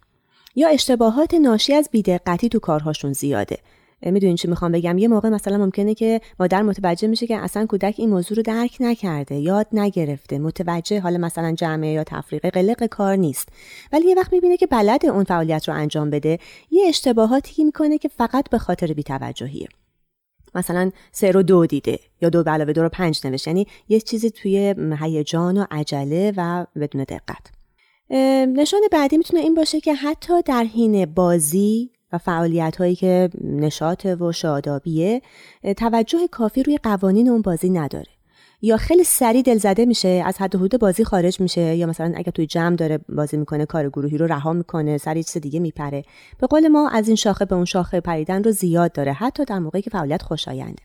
یا 0.56 0.68
اشتباهات 0.68 1.34
ناشی 1.34 1.74
از 1.74 1.88
بیدقتی 1.92 2.48
تو 2.48 2.58
کارهاشون 2.58 3.12
زیاده. 3.12 3.58
می‌دونین 4.02 4.36
چی 4.36 4.48
می‌خوام 4.48 4.72
بگم؟ 4.72 4.98
یه 4.98 5.08
موقع 5.08 5.28
مثلا 5.28 5.58
ممکنه 5.58 5.94
که 5.94 6.20
مادر 6.40 6.62
متوجه 6.62 7.08
میشه 7.08 7.26
که 7.26 7.36
اصلا 7.36 7.66
کودک 7.66 7.94
این 7.98 8.10
موضوع 8.10 8.36
رو 8.36 8.42
درک 8.42 8.76
نکرده 8.80 9.34
یاد 9.34 9.66
نگرفته 9.72 10.38
متوجه 10.38 11.00
حالا 11.00 11.18
مثلا 11.18 11.52
جمعه 11.52 11.92
یا 11.92 12.04
تفریق 12.04 12.46
قلق 12.46 12.86
کار 12.86 13.16
نیست. 13.16 13.48
ولی 13.92 14.08
یه 14.08 14.14
وقت 14.14 14.32
می‌بینه 14.32 14.56
که 14.56 14.66
بلد 14.66 15.06
اون 15.06 15.24
فعالیت 15.24 15.68
رو 15.68 15.74
انجام 15.74 16.10
بده. 16.10 16.38
یه 16.70 16.84
اشتباهاتی 16.88 17.64
می‌کنه 17.64 17.98
که 17.98 18.08
فقط 18.08 18.50
به 18.50 18.58
خاطر 18.58 18.92
بیتوجهیه. 18.92 19.68
مثلا 20.54 20.90
سه 21.12 21.30
رو 21.30 21.42
دو 21.42 21.66
دیده 21.66 21.98
یا 22.22 22.28
دو 22.28 22.42
علاوه 22.46 22.72
دو 22.72 22.82
رو 22.82 22.88
پنج 22.88 23.20
نوشت. 23.26 23.46
یعنی 23.46 23.66
یه 23.88 24.00
چیزی 24.00 24.30
توی 24.30 24.74
هیجان 25.00 25.58
و 25.58 25.64
عجله 25.70 26.32
و 26.36 26.66
بدون 26.80 27.04
دقت. 27.04 27.46
نشان 28.56 28.80
بعدی 28.92 29.16
می‌تونه 29.16 29.42
این 29.42 29.54
باشه 29.54 29.80
که 29.80 29.94
حتی 29.94 30.42
در 30.42 30.64
حین 30.64 31.04
بازی 31.04 31.90
و 32.12 32.18
فعالیت 32.18 32.76
هایی 32.76 32.94
که 32.94 33.30
نشاط 33.44 34.04
و 34.04 34.32
شادابیه 34.32 35.22
توجه 35.76 36.18
کافی 36.30 36.62
روی 36.62 36.78
قوانین 36.82 37.28
اون 37.28 37.42
بازی 37.42 37.70
نداره. 37.70 38.06
یا 38.64 38.76
خیلی 38.76 39.04
سریع 39.04 39.42
دلزده 39.42 39.84
میشه 39.84 40.22
از 40.26 40.38
حد 40.38 40.54
حدود 40.54 40.80
بازی 40.80 41.04
خارج 41.04 41.40
میشه 41.40 41.76
یا 41.76 41.86
مثلا 41.86 42.12
اگر 42.16 42.32
توی 42.32 42.46
جمع 42.46 42.76
داره 42.76 42.98
بازی 43.08 43.36
می‌کنه 43.36 43.66
کار 43.66 43.88
گروهی 43.88 44.18
رو 44.18 44.26
رها 44.26 44.52
می‌کنه 44.52 44.98
سری 44.98 45.22
چیز 45.22 45.42
دیگه 45.42 45.60
میپره. 45.60 46.04
به 46.38 46.46
قول 46.46 46.68
ما 46.68 46.88
از 46.88 47.06
این 47.06 47.16
شاخه 47.16 47.44
به 47.44 47.54
اون 47.54 47.64
شاخه 47.64 48.00
پریدن 48.00 48.44
رو 48.44 48.50
زیاد 48.50 48.92
داره 48.92 49.12
حتی 49.12 49.44
در 49.44 49.58
موقعی 49.58 49.82
که 49.82 49.90
فعالیت 49.90 50.22
خوشاینده. 50.22 50.82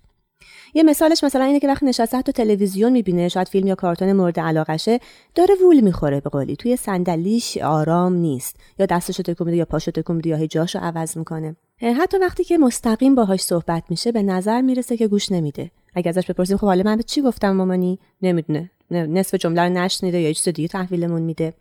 یه 0.73 0.83
مثالش 0.83 1.23
مثلا 1.23 1.43
اینه 1.43 1.59
که 1.59 1.67
وقتی 1.67 1.85
نشسته 1.85 2.17
حتی 2.17 2.31
تلویزیون 2.31 2.91
می‌بینه 2.91 3.29
شاید 3.29 3.47
فیلم 3.47 3.67
یا 3.67 3.75
کارتون 3.75 4.13
مورد 4.13 4.39
علاقشه 4.39 4.99
داره 5.35 5.55
وول 5.63 5.79
می‌خوره 5.79 6.19
به 6.19 6.29
قولی. 6.29 6.55
توی 6.55 6.75
صندلیش 6.75 7.57
آرام 7.57 8.13
نیست. 8.13 8.55
یا 8.79 8.85
دستشو 8.85 9.23
تکون 9.23 9.47
میده 9.47 9.57
یا 9.57 9.65
پاشو 9.65 9.91
تکون 9.91 10.15
میده 10.15 10.29
یا 10.29 10.47
جاشو 10.47 10.79
عوض 10.79 11.17
می‌کنه. 11.17 11.55
حتی 11.99 12.17
وقتی 12.17 12.43
که 12.43 12.57
مستقیم 12.57 13.15
باهاش 13.15 13.41
صحبت 13.41 13.83
میشه 13.89 14.11
به 14.11 14.23
نظر 14.23 14.61
می‌رسه 14.61 14.97
که 14.97 15.07
گوش 15.07 15.31
نمیده. 15.31 15.71
اگه 15.95 16.09
ازش 16.09 16.31
بپرسیم 16.31 16.57
خب 16.57 16.67
حالا 16.67 16.83
من 16.83 16.95
به 16.95 17.03
چی 17.03 17.21
گفتم 17.21 17.51
مامانی؟ 17.51 17.99
نمی‌دونه. 18.21 18.71
نصف 18.91 19.35
جمله 19.35 19.61
رو 19.61 19.69
نشنیده 19.69 20.19
یا 20.19 20.33
چیز 20.33 20.55
دیگه 20.55 20.67
تحویلمون 20.67 21.21
میده. 21.21 21.53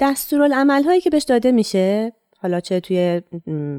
دستورالعمل 0.00 0.84
هایی 0.84 1.00
که 1.00 1.10
بهش 1.10 1.22
داده 1.22 1.52
میشه 1.52 2.12
حالا 2.38 2.60
چه 2.60 2.80
توی 2.80 3.22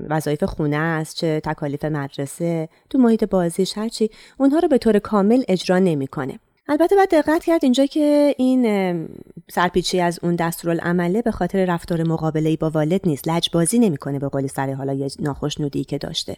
وظایف 0.09 0.43
خونه 0.43 0.77
است 0.77 1.15
چه 1.15 1.39
تکالیف 1.39 1.85
مدرسه 1.85 2.69
تو 2.89 2.97
محیط 2.97 3.23
بازیش 3.23 3.77
هرچی 3.77 4.09
اونها 4.37 4.59
رو 4.59 4.67
به 4.67 4.77
طور 4.77 4.99
کامل 4.99 5.43
اجرا 5.47 5.79
نمی‌کنه. 5.79 6.39
البته 6.69 6.95
باید 6.95 7.09
دقت 7.09 7.43
کرد 7.45 7.63
اینجا 7.63 7.85
که 7.85 8.35
این 8.37 9.09
سرپیچی 9.49 10.01
از 10.01 10.19
اون 10.23 10.35
دستورالعمله 10.35 11.21
به 11.21 11.31
خاطر 11.31 11.65
رفتار 11.65 12.03
مقابله 12.03 12.57
با 12.57 12.69
والد 12.69 13.01
نیست. 13.03 13.27
لجبازی 13.27 13.79
نمی‌کنه 13.79 14.19
به 14.19 14.29
قولی 14.29 14.47
سر 14.47 14.73
حالا 14.73 14.93
یه 14.93 15.07
ناخشنودی 15.19 15.83
که 15.83 15.97
داشته. 15.97 16.37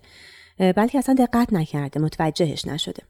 بلکه 0.60 0.98
اصلا 0.98 1.16
دقت 1.16 1.54
نکرده 1.54 2.00
متوجهش 2.00 2.66
نشده. 2.66 3.04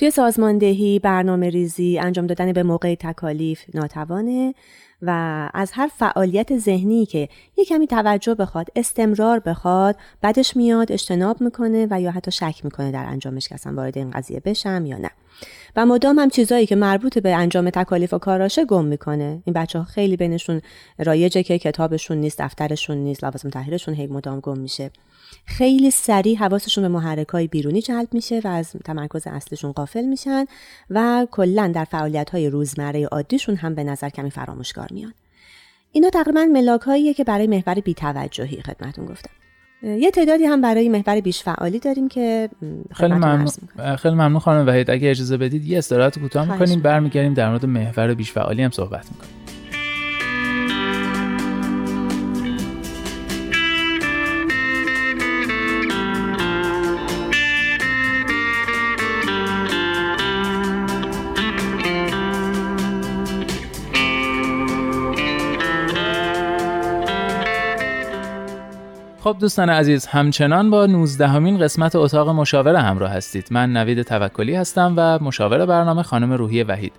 توی 0.00 0.10
سازماندهی 0.10 0.98
برنامه 0.98 1.50
ریزی 1.50 1.98
انجام 1.98 2.26
دادن 2.26 2.52
به 2.52 2.62
موقع 2.62 2.94
تکالیف 2.94 3.64
ناتوانه 3.74 4.54
و 5.02 5.10
از 5.54 5.70
هر 5.74 5.90
فعالیت 5.96 6.58
ذهنی 6.58 7.06
که 7.06 7.28
یه 7.56 7.64
کمی 7.64 7.86
توجه 7.86 8.34
بخواد 8.34 8.66
استمرار 8.76 9.38
بخواد 9.38 9.96
بعدش 10.20 10.56
میاد 10.56 10.92
اجتناب 10.92 11.40
می‌کنه 11.40 11.86
و 11.90 12.00
یا 12.00 12.10
حتی 12.10 12.30
شک 12.30 12.60
می‌کنه 12.64 12.92
در 12.92 13.04
انجامش 13.04 13.48
که 13.48 13.54
اصلا 13.54 13.74
وارد 13.74 13.98
این 13.98 14.10
قضیه 14.10 14.40
بشم 14.40 14.84
یا 14.86 14.98
نه. 14.98 15.10
و 15.76 15.86
مدام 15.86 16.18
هم 16.18 16.30
چیزایی 16.30 16.66
که 16.66 16.76
مربوط 16.76 17.18
به 17.18 17.34
انجام 17.34 17.70
تکالیف 17.70 18.14
و 18.14 18.18
کاراشه 18.18 18.64
گم 18.64 18.84
می‌کنه. 18.84 19.42
این 19.44 19.52
بچه 19.54 19.78
ها 19.78 19.84
خیلی 19.84 20.16
بینشون 20.16 20.60
رایجه 20.98 21.42
که 21.42 21.58
کتابشون 21.58 22.18
نیست 22.18 22.40
دفترشون 22.40 22.96
نیست 22.96 23.24
لوازم 23.24 23.50
تحریرشون 23.50 23.94
هی 23.94 24.06
مدام 24.06 24.40
گم 24.40 24.58
میشه. 24.58 24.90
خیلی 25.44 25.90
سریع 25.90 26.38
حواسشون 26.38 26.82
به 26.82 26.88
محرک 26.88 27.28
های 27.28 27.46
بیرونی 27.46 27.82
جلب 27.82 28.08
میشه 28.12 28.40
و 28.44 28.48
از 28.48 28.72
تمرکز 28.84 29.26
اصلشون 29.26 29.72
قافل 29.72 30.04
میشن 30.04 30.44
و 30.90 31.26
کلا 31.30 31.72
در 31.74 31.84
فعالیت 31.84 32.30
های 32.30 32.50
روزمره 32.50 33.06
عادیشون 33.06 33.56
هم 33.56 33.74
به 33.74 33.84
نظر 33.84 34.08
کمی 34.08 34.30
فراموشکار 34.30 34.88
میان. 34.90 35.14
اینا 35.92 36.10
تقریبا 36.10 36.44
ملاک 36.44 36.80
هاییه 36.80 37.14
که 37.14 37.24
برای 37.24 37.46
محور 37.46 37.74
بیتوجهی 37.74 38.62
خدمتون 38.62 39.06
گفتم. 39.06 39.30
یه 39.82 40.10
تعدادی 40.10 40.44
هم 40.44 40.60
برای 40.60 40.88
محور 40.88 41.20
بیش 41.20 41.42
فعالی 41.42 41.78
داریم 41.78 42.08
که 42.08 42.48
خیلی 42.94 43.14
ممنون. 43.14 43.48
خیلی 43.96 44.14
ممنون 44.14 44.38
خانم 44.38 44.66
وحید. 44.66 44.90
اگه 44.90 45.10
اجازه 45.10 45.36
بدید 45.36 45.64
یه 45.64 45.78
استراحت 45.78 46.18
کوتاه 46.18 46.52
می‌کنیم 46.52 46.80
برمیگردیم 46.80 47.34
در 47.34 47.48
مورد 47.48 47.66
محور 47.66 48.14
بیش 48.14 48.32
فعالی 48.32 48.62
هم 48.62 48.70
صحبت 48.70 49.06
می‌کنیم. 49.12 49.39
خب 69.24 69.36
دوستان 69.40 69.70
عزیز 69.70 70.06
همچنان 70.06 70.70
با 70.70 70.86
19 70.86 71.28
همین 71.28 71.58
قسمت 71.58 71.96
اتاق 71.96 72.28
مشاوره 72.28 72.78
همراه 72.80 73.10
هستید. 73.10 73.48
من 73.50 73.72
نوید 73.72 74.02
توکلی 74.02 74.54
هستم 74.54 74.94
و 74.96 75.18
مشاور 75.18 75.66
برنامه 75.66 76.02
خانم 76.02 76.32
روحی 76.32 76.62
وحید. 76.62 76.92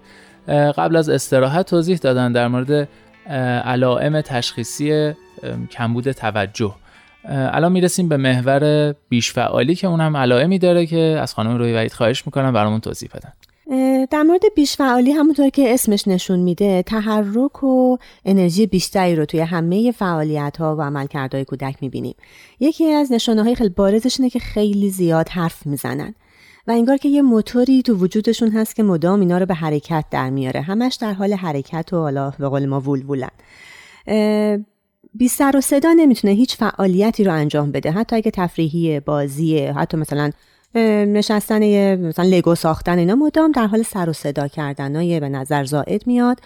قبل 0.47 0.95
از 0.95 1.09
استراحت 1.09 1.65
توضیح 1.69 1.97
دادن 1.97 2.31
در 2.31 2.47
مورد 2.47 2.89
علائم 3.65 4.21
تشخیصی 4.21 5.13
کمبود 5.71 6.11
توجه. 6.11 6.75
الان 7.29 7.71
می‌رسیم 7.71 8.09
به 8.09 8.17
محور 8.17 8.93
بیش 9.09 9.31
فعالی 9.31 9.75
که 9.75 9.87
اون 9.87 10.01
هم 10.01 10.17
علائمی 10.17 10.59
داره 10.59 10.85
که 10.85 11.17
از 11.21 11.33
خانم 11.33 11.57
روحی 11.57 11.73
وحید 11.73 11.93
خواهش 11.93 12.25
می‌کنم 12.25 12.53
برامون 12.53 12.79
توضیح 12.79 13.09
بدن. 13.13 13.33
در 14.09 14.23
مورد 14.23 14.41
بیشفعالی 14.55 15.11
همونطور 15.11 15.49
که 15.49 15.73
اسمش 15.73 16.07
نشون 16.07 16.39
میده 16.39 16.83
تحرک 16.83 17.63
و 17.63 17.97
انرژی 18.25 18.65
بیشتری 18.65 19.15
رو 19.15 19.25
توی 19.25 19.39
همه 19.39 19.91
فعالیت 19.91 20.57
ها 20.57 20.75
و 20.75 20.81
عملکردهای 20.81 21.45
کودک 21.45 21.75
می‌بینیم. 21.81 22.15
یکی 22.59 22.91
از 22.91 23.11
نشانه 23.11 23.43
های 23.43 23.55
خیلی 23.55 23.69
بارزش 23.69 24.19
اینه 24.19 24.29
که 24.29 24.39
خیلی 24.39 24.89
زیاد 24.89 25.29
حرف 25.29 25.65
می‌زنن 25.65 26.15
و 26.67 26.71
انگار 26.71 26.97
که 26.97 27.09
یه 27.09 27.21
موتوری 27.21 27.81
تو 27.81 27.93
وجودشون 27.93 28.51
هست 28.51 28.75
که 28.75 28.83
مدام 28.83 29.19
اینا 29.19 29.37
رو 29.37 29.45
به 29.45 29.53
حرکت 29.53 30.05
در 30.11 30.29
میاره. 30.29 30.61
همش 30.61 30.95
در 30.95 31.13
حال 31.13 31.33
حرکت 31.33 31.93
و 31.93 31.97
حالا 31.97 32.33
به 32.39 32.49
قول 32.49 32.65
ما 32.65 32.79
وول 32.79 33.25
بی 35.13 35.27
سر 35.27 35.57
و 35.57 35.61
صدا 35.61 35.93
نمی‌تونه 35.93 36.33
هیچ 36.33 36.57
فعالیتی 36.57 37.23
رو 37.23 37.33
انجام 37.33 37.71
بده. 37.71 37.91
حتی 37.91 38.15
اگه 38.15 38.31
تفریحی 38.31 38.99
بازیه 38.99 39.73
حتی 39.73 39.97
مثلا 39.97 40.31
نشستن 40.75 41.95
مثلا 41.95 42.25
لگو 42.25 42.55
ساختن 42.55 42.97
اینا 42.97 43.15
مدام 43.15 43.51
در 43.51 43.67
حال 43.67 43.83
سر 43.83 44.09
و 44.09 44.13
صدا 44.13 44.47
کردن 44.47 45.19
به 45.19 45.29
نظر 45.29 45.63
زائد 45.63 46.07
میاد. 46.07 46.39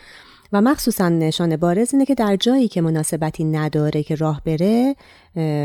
و 0.56 0.62
مخصوصا 0.62 1.10
نشان 1.10 1.56
بارز 1.58 1.94
اینه 1.94 2.06
که 2.06 2.16
در 2.16 2.36
جایی 2.36 2.68
که 2.68 2.82
مناسبتی 2.82 3.44
نداره 3.44 4.04
که 4.04 4.16
راه 4.16 4.42
بره 4.46 4.96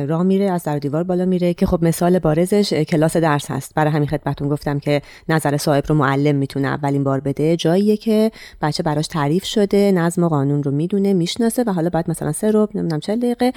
راه 0.09 0.23
میره 0.23 0.51
از 0.51 0.63
در 0.63 0.79
دیوار 0.79 1.05
بالا 1.05 1.25
میره 1.25 1.55
که 1.55 1.67
خب 1.67 1.85
مثال 1.85 2.19
بارزش 2.19 2.73
کلاس 2.73 3.17
درس 3.17 3.51
هست. 3.51 3.75
برای 3.75 3.93
همین 3.93 4.09
خدمتون 4.09 4.49
گفتم 4.49 4.79
که 4.79 5.03
نظر 5.29 5.57
صاحب 5.57 5.85
رو 5.87 5.95
معلم 5.95 6.37
می‌تونه 6.37 6.69
اولین 6.69 7.05
بار 7.05 7.21
بده. 7.21 7.57
جاییه 7.57 7.97
که 7.97 8.31
بچه 8.63 8.83
براش 8.83 9.07
تعریف 9.07 9.45
شده 9.45 9.93
نظم 9.93 10.25
و 10.25 10.29
قانون 10.29 10.63
رو 10.63 10.71
می‌دونه 10.71 11.13
می‌شناسه 11.13 11.65
و 11.67 11.73
حالا 11.73 11.89
بعد 11.89 12.11
مثلا 12.11 12.33
سه 12.33 12.51
رو 12.51 12.69
نمی‌دونم 12.75 13.01
چه 13.01 13.17
دقیقه 13.17 13.53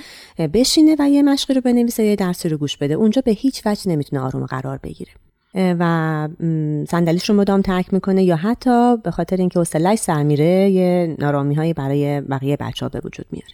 بشینه 0.53 0.95
و 0.99 1.09
یه 1.09 1.23
مشقی 1.23 1.53
رو 1.53 1.61
بنویسه 1.61 2.03
یه 2.03 2.15
درسی 2.15 2.49
رو 2.49 2.57
گوش 2.57 2.77
بده. 2.77 2.93
اونجا 2.93 3.21
به 3.25 3.31
هیچ 3.31 3.61
وجه 3.65 3.91
نمی‌تونه 3.91 4.21
آروم 4.21 4.45
قرار 4.45 4.79
بگیره. 4.83 5.11
و 5.55 6.27
صندلیش 6.89 7.29
رو 7.29 7.35
مدام 7.35 7.61
ترک 7.61 7.93
می‌کنه 7.93 8.23
یا 8.23 8.35
حتی 8.35 8.97
به 8.97 9.11
خاطر 9.11 9.35
اینکه 9.35 9.59
حوصله‌اش 9.59 9.99
سر 9.99 10.23
میره 10.23 10.69
یه 10.69 11.15
نارامی 11.19 11.55
هایی 11.55 11.73
برای 11.73 12.21
بقیه 12.21 12.57
بچه 12.57 12.85
ها 12.85 12.89
به 12.89 13.01
وجود 13.03 13.25
میاره. 13.31 13.53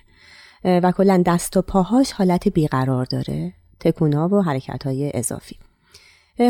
و 0.83 0.92
کلا 0.92 1.24
دست 1.25 1.57
و 1.57 1.62
پاهاش 1.62 2.12
حالت 2.12 2.48
بیقرار 2.48 3.05
داره 3.05 3.53
تکونا 3.79 4.27
و 4.27 4.42
حرکت 4.42 4.83
های 4.83 5.12
اضافی 5.14 5.55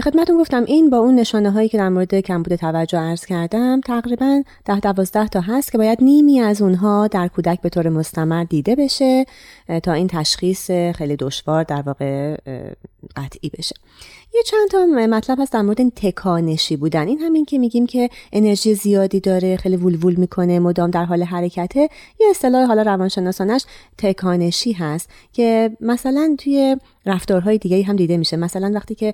خدمتون 0.04 0.38
گفتم 0.38 0.64
این 0.64 0.90
با 0.90 0.98
اون 0.98 1.16
نشانه 1.16 1.52
هایی 1.52 1.70
که 1.70 1.78
در 1.78 1.90
مورد 1.90 2.20
کمبود 2.20 2.56
توجه 2.56 2.98
عرض 2.98 3.26
کردم 3.26 3.82
تقریبا 3.82 4.44
ده 4.66 4.80
دوازده 4.80 5.28
تا 5.28 5.42
هست 5.42 5.72
که 5.72 5.78
باید 5.78 6.04
نیمی 6.04 6.40
از 6.40 6.62
اونها 6.62 7.08
در 7.08 7.28
کودک 7.28 7.62
به 7.62 7.70
طور 7.70 7.90
مستمر 7.90 8.44
دیده 8.44 8.76
بشه 8.76 9.26
تا 9.84 9.94
این 9.94 10.08
تشخیص 10.08 10.72
خیلی 10.72 11.16
دشوار 11.16 11.64
در 11.64 11.82
واقع 11.82 12.38
قطعی 13.16 13.52
بشه. 13.58 13.76
یه 14.34 14.44
چند 14.44 14.70
تا 14.72 14.86
مطلب 14.86 15.40
هست 15.42 15.54
در 15.54 15.62
مورد 15.62 15.90
تکانشی 15.90 16.78
بودن. 16.78 17.08
این 17.08 17.20
همین 17.20 17.46
که 17.46 17.58
میگیم 17.58 17.86
که 17.86 18.10
انرژی 18.34 18.74
زیادی 18.74 19.20
داره 19.20 19.58
خیلی 19.58 19.76
وول 19.76 20.16
می‌کنه 20.16 20.60
مدام 20.60 20.92
در 20.92 21.06
حال 21.06 21.24
حرکته. 21.24 21.90
یه 22.20 22.28
اصطلاح 22.30 22.68
حالا 22.68 22.82
روانشناسانش 22.82 23.66
تکانشی 23.98 24.72
هست 24.72 25.10
که 25.34 25.78
مثلا 25.82 26.36
توی 26.40 26.78
رفتارهای 27.06 27.58
دیگه 27.58 27.84
هم 27.84 27.96
دیده 27.96 28.18
میشه. 28.18 28.38
مثلا 28.38 28.72
وقتی 28.76 28.96
که 28.96 29.14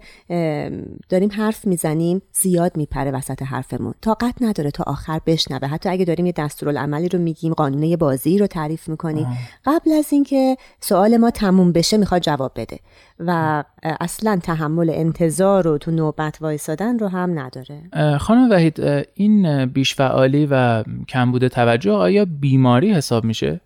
داریم 1.10 1.30
حرف 1.32 1.68
می‌زنیم 1.68 2.22
زیاد 2.34 2.78
میپره 2.78 3.12
وسط 3.12 3.42
حرفمون. 3.42 3.94
طاقت 4.02 4.36
نداره 4.42 4.72
تا 4.72 4.84
آخر 4.88 5.20
بشنوه. 5.26 5.68
حتی 5.68 5.90
اگه 5.90 6.06
داریم 6.06 6.26
یه 6.26 6.34
دستورالعملی 6.38 7.10
رو 7.10 7.20
میگیم 7.20 7.54
قانونه 7.54 7.98
بازی 7.98 8.38
رو 8.38 8.48
تعریف 8.48 8.90
می‌کنیم. 8.90 9.28
قبل 9.66 9.92
از 9.92 10.14
اینکه 10.14 10.58
سوال 10.82 11.18
ما 11.18 11.32
تموم 11.32 11.72
بشه 11.72 11.98
می‌خواد 11.98 12.22
جواب 12.22 12.52
بده. 12.56 12.80
و 13.20 13.64
اصلا 13.84 14.40
تحمل 14.44 14.90
انتظار 14.90 15.64
رو 15.64 15.78
تو 15.78 15.92
نوبت 15.92 16.38
وایسادن 16.42 17.00
رو 17.00 17.08
هم 17.08 17.40
نداره. 17.40 17.90
خانم 18.20 18.52
وحید 18.52 18.82
این 19.14 19.66
بیشفعالی 19.66 20.48
و 20.52 20.84
کمبود 21.10 21.48
توجه 21.48 21.92
آیا 21.92 22.26
بیماری 22.26 22.94
حساب 22.94 23.26
میشه؟ 23.26 23.62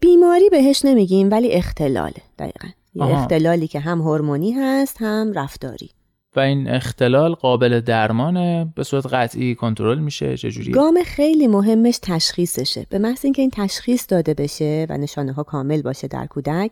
بیماری 0.00 0.50
بهش 0.50 0.84
نمیگیم 0.84 1.30
ولی 1.30 1.52
اختلاله 1.52 2.22
دقیقا. 2.38 2.68
یه 2.94 3.04
اختلالی 3.04 3.68
که 3.68 3.80
هم 3.80 4.00
هورمونی 4.00 4.52
هست 4.52 4.96
هم 5.00 5.32
رفتاری. 5.32 5.90
و 6.36 6.40
این 6.40 6.68
اختلال 6.70 7.34
قابل 7.34 7.80
درمانه 7.80 8.72
به 8.76 8.84
صورت 8.84 9.06
قطعی 9.06 9.54
کنترل 9.54 9.98
میشه 9.98 10.36
چجوری؟ 10.36 10.72
گام 10.72 10.98
خیلی 11.06 11.46
مهمش 11.46 11.98
تشخیصشه. 12.02 12.86
به 12.90 12.98
محض 12.98 13.24
اینکه 13.24 13.42
این 13.42 13.50
تشخیص 13.54 14.06
داده 14.08 14.34
بشه 14.34 14.86
و 14.88 14.96
نشانه 14.96 15.32
ها 15.32 15.42
کامل 15.42 15.82
باشه 15.82 16.08
در 16.08 16.26
کودک 16.26 16.70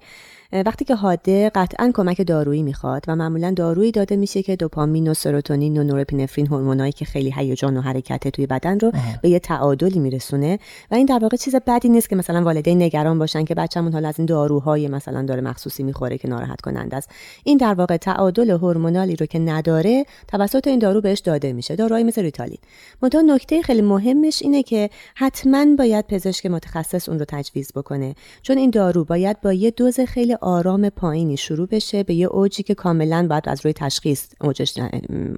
وقتی 0.67 0.85
که 0.85 0.95
حاده 0.95 1.51
قطعا 1.55 1.91
کمک 1.95 2.27
دارویی 2.27 2.63
می‌خواد 2.63 3.05
و 3.09 3.17
معمولا 3.17 3.51
دارویی 3.57 3.93
داده 3.93 4.17
میشه 4.17 4.43
که 4.43 4.57
دوپامین 4.57 5.11
و 5.11 5.15
سروتونین 5.15 5.79
و 5.79 5.85
نورپینفرین 5.85 6.47
هورمونایی 6.47 6.93
که 6.93 7.05
خیلی 7.05 7.33
هیجان 7.37 7.77
و 7.77 7.81
حرکت 7.81 8.29
توی 8.29 8.47
بدن 8.47 8.79
رو 8.79 8.93
به 9.23 9.29
یه 9.29 9.39
تعادلی 9.39 9.99
میرسونه 9.99 10.59
و 10.91 10.95
این 10.95 11.07
در 11.07 11.19
واقع 11.23 11.37
چیز 11.37 11.55
بدی 11.67 11.89
نیست 11.89 12.09
که 12.09 12.17
مثلا 12.17 12.43
والدین 12.43 12.83
نگران 12.83 13.19
باشن 13.19 13.45
که 13.45 13.55
بچه‌مون 13.55 13.93
حالا 13.93 14.09
از 14.09 14.19
این 14.19 14.27
داروهای 14.27 14.89
مثلا 14.89 15.23
داره 15.23 15.41
مخصوصی 15.41 15.83
می‌خوره 15.83 16.19
که 16.19 16.29
ناراحت 16.29 16.61
کننده 16.61 16.97
است. 16.97 17.11
این 17.45 17.59
در 17.59 17.75
واقع 17.75 17.97
تعادل 17.97 18.51
هورمونالی 18.51 19.17
رو 19.17 19.27
که 19.27 19.39
نداره 19.53 20.05
توسط 20.29 20.67
این 20.67 20.79
دارو 20.79 21.01
بهش 21.01 21.19
داده 21.19 21.53
میشه. 21.53 21.77
داروهای 21.77 22.05
مثل 22.05 22.23
ریتالین. 22.23 22.59
منتها 23.03 23.21
نکته 23.21 23.63
خیلی 23.63 23.83
مهمش 23.83 24.43
اینه 24.43 24.63
که 24.63 24.91
حتما 25.15 25.67
باید 25.79 26.07
پزشک 26.07 26.47
متخصص 26.47 27.09
اون 27.09 27.19
رو 27.19 27.25
تجویز 27.29 27.73
بکنه. 27.73 28.15
چون 28.43 28.59
این 28.59 28.71
دارو 28.71 29.05
باید 29.05 29.41
با 29.41 29.53
یه 29.53 29.71
دوز 29.71 30.01
خیلی 30.01 30.35
آرام 30.35 30.89
پایینی 30.89 31.37
شروع 31.37 31.69
بشه 31.69 32.03
به 32.03 32.15
یه 32.15 32.27
اوجی 32.27 32.63
که 32.63 32.75
کاملا 32.75 33.27
باید 33.31 33.49
از 33.49 33.61
روی 33.65 33.73
تشخیص 33.73 34.27
اوجش 34.41 34.79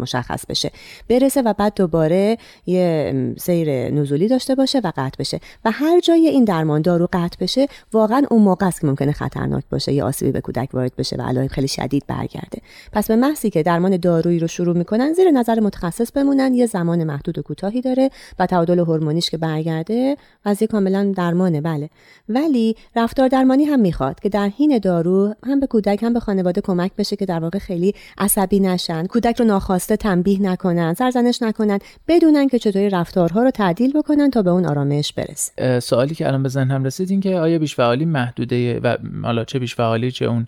مشخص 0.01 0.47
بشه. 0.47 0.71
برسه 1.09 1.43
و 1.43 1.53
بعد 1.53 1.73
دوباره 1.77 2.39
یه 2.67 3.35
سیر 3.39 3.91
نزولی 3.91 4.29
داشته 4.29 4.55
باشه 4.55 4.79
و 4.79 4.93
قطع 4.97 5.17
بشه. 5.19 5.41
و 5.65 5.71
هر 5.71 6.01
جای 6.01 6.29
این 6.29 6.45
درمان 6.45 6.83
دارو 6.83 7.09
قطع 7.13 7.37
بشه 7.41 7.67
واقعا 7.93 8.23
اون 8.31 8.43
موقع 8.43 8.67
است 8.67 8.81
که 8.81 8.87
ممکنه 8.87 9.13
خطرناک 9.13 9.65
باشه 9.71 9.93
یا 9.93 10.07
آسیبی 10.07 10.33
به 10.33 10.41
کودک 10.41 10.69
وارد 10.75 10.97
بشه 10.97 11.17
و 11.17 11.23
علائم 11.23 11.49
خیلی 11.49 11.69
شدید 11.69 12.05
برگرده. 12.07 12.59
پس 12.93 13.09
به 13.09 13.17
محضی 13.17 13.51
که 13.51 13.63
درمان 13.63 13.97
دارویی 14.05 14.39
رو 14.39 14.47
شروع 14.47 14.77
می‌کنن 14.77 15.13
زیر 15.13 15.31
نظر 15.31 15.61
متخصص 15.61 16.13
بمونن 16.13 16.55
یه 16.55 16.67
زمان 16.67 17.05
محدود 17.05 17.39
و 17.39 17.43
کوتاهی 17.43 17.81
داره 17.81 18.11
و 18.39 18.47
تعادل 18.47 18.79
هورمونیش 18.79 19.31
که 19.31 19.37
برگرده 19.37 20.17
قضیه 20.45 20.69
کاملا 20.69 21.13
درمانه 21.17 21.61
بله. 21.61 21.91
ولی 22.29 22.77
رفتار 22.97 23.29
درمانی 23.29 23.65
هم 23.65 23.81
می‌خواد 23.81 24.21
که 24.21 24.29
در 24.29 24.49
حین 24.49 24.79
دارو 24.79 25.35
هم 25.47 25.61
به 25.61 25.67
کودک 25.67 26.03
هم 26.03 26.13
به 26.13 26.21
خانواده 26.21 26.61
کمک 26.61 26.93
بشه 26.99 27.17
که 27.17 27.27
در 27.27 27.41
واقع 27.41 27.59
خیلی 27.59 27.95
عصبی 28.19 28.61
نشن 28.61 29.07
کودک 29.07 29.41
رو 29.41 29.45
ناخواسته 29.45 29.97
تنبیه 29.97 30.43
نکنن 30.43 30.95
سرزنش 30.95 31.43
نکنن 31.43 31.79
بدونن 32.09 32.49
که 32.49 32.59
چطوری 32.59 32.91
رفتارها 32.91 33.43
رو 33.43 33.51
تعدیل 33.51 33.93
بکنن 33.93 34.31
تا 34.31 34.43
به 34.43 34.51
اون 34.51 34.67
آرامش 34.67 35.13
برسه. 35.13 35.81
سوالی 35.81 36.15
که 36.15 36.27
الان 36.27 36.43
به 36.43 36.49
ذهنم 36.49 36.85
رسید 36.85 37.11
این 37.11 37.21
که 37.21 37.37
آیا 37.37 37.59
بیش 37.59 37.79
محدوده 37.79 38.81
و 38.81 38.97
حالا 39.23 39.45
چه 39.45 39.59
بیش 39.59 39.77
چه 40.13 40.25
اون 40.25 40.47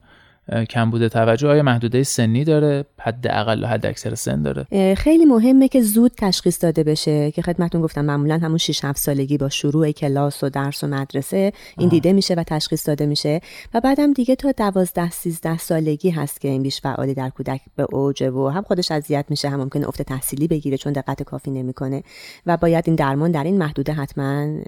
کمبود 0.70 1.09
توجه. 1.09 1.48
آیا 1.48 1.62
محدوده 1.62 2.02
سنی 2.02 2.44
داره؟ 2.44 2.85
حد 3.00 3.26
اقل 3.30 3.64
و 3.64 3.66
حد 3.66 3.87
اکثر 3.87 4.14
سن 4.14 4.42
داره. 4.42 4.94
خیلی 4.94 5.24
مهمه 5.24 5.68
که 5.68 5.82
زود 5.82 6.12
تشخیص 6.16 6.64
داده 6.64 6.85
بشه 6.85 7.30
که 7.30 7.42
خدمتون 7.42 7.82
گفتم 7.82 8.04
معمولا 8.04 8.38
همون 8.38 8.59
6 8.59 8.85
7 8.85 8.98
سالگی 8.98 9.38
با 9.38 9.48
شروع 9.48 9.90
کلاس 9.90 10.44
و 10.44 10.48
درس 10.48 10.85
و 10.85 10.87
مدرسه 10.87 11.52
این 11.78 11.88
دیده 11.88 12.12
میشه 12.12 12.35
و 12.35 12.42
تشخیص 12.46 12.88
داده 12.88 13.06
میشه 13.06 13.40
و 13.74 13.80
بعدم 13.80 14.12
دیگه 14.12 14.37
تا 14.37 14.52
12 14.52 15.11
13 15.11 15.59
سالگی 15.59 16.11
هست 16.11 16.40
که 16.40 16.48
این 16.48 16.62
بیش 16.62 16.80
فعالی 16.80 17.14
در 17.14 17.28
کودک 17.28 17.61
به 17.76 17.87
اوجه 17.92 18.30
و 18.30 18.48
هم 18.48 18.62
خودش 18.62 18.90
اذیت 18.90 19.24
میشه 19.28 19.48
هم 19.48 19.61
ممکنه 19.61 19.88
افت 19.88 20.02
تحصیلی 20.02 20.48
بگیره 20.48 20.76
چون 20.76 20.92
دقت 20.92 21.22
کافی 21.22 21.50
نمی‌کنه 21.50 22.02
و 22.46 22.56
باید 22.56 22.85
این 22.87 22.96
درمان 22.96 23.30
در 23.30 23.44
این 23.44 23.59
محدوده 23.59 23.92
حتما 23.92 24.59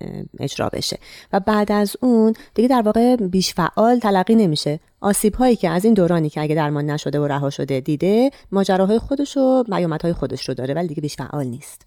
اجرا 0.41 0.69
بشه. 0.73 0.99
و 1.33 1.41
بعد 1.41 1.73
از 1.73 1.97
اون 2.01 2.35
دیگه 2.55 2.69
در 2.69 2.83
واقع 2.83 3.17
بیش 3.17 3.55
فعال 3.55 3.99
تلقی 3.99 4.35
نمیشه. 4.35 4.81
آسیب 5.01 5.35
هایی 5.35 5.57
که 5.57 5.71
از 5.71 5.85
این 5.85 5.95
دورانی 5.95 6.31
که 6.31 6.41
اگه 6.41 6.55
درمان 6.55 6.91
نشده 6.91 7.21
و 7.21 7.27
رها 7.27 7.51
شده 7.51 7.81
دیده 7.81 8.31
ماجراهای 8.53 8.99
خودش 8.99 9.37
و 9.37 9.65
های 10.03 10.13
خودش 10.13 10.49
رو 10.49 10.55
داره 10.55 10.75
ولی 10.75 10.89
دیگه 10.89 11.01
بیش 11.01 11.17
فعال 11.17 11.47
نیست. 11.47 11.87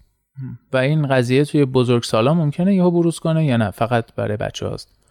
و 0.72 0.76
این 0.76 1.06
قضیه 1.06 1.44
توی 1.44 1.64
بزرگسالا 1.64 2.34
ممکنه 2.34 2.74
یهو 2.74 2.90
بروز 2.90 3.18
کنه 3.18 3.44
یا 3.44 3.56
نه؟ 3.56 3.70
فقط 3.70 4.14
برای 4.14 4.36
بچه 4.36 4.66
هاست 4.66 5.01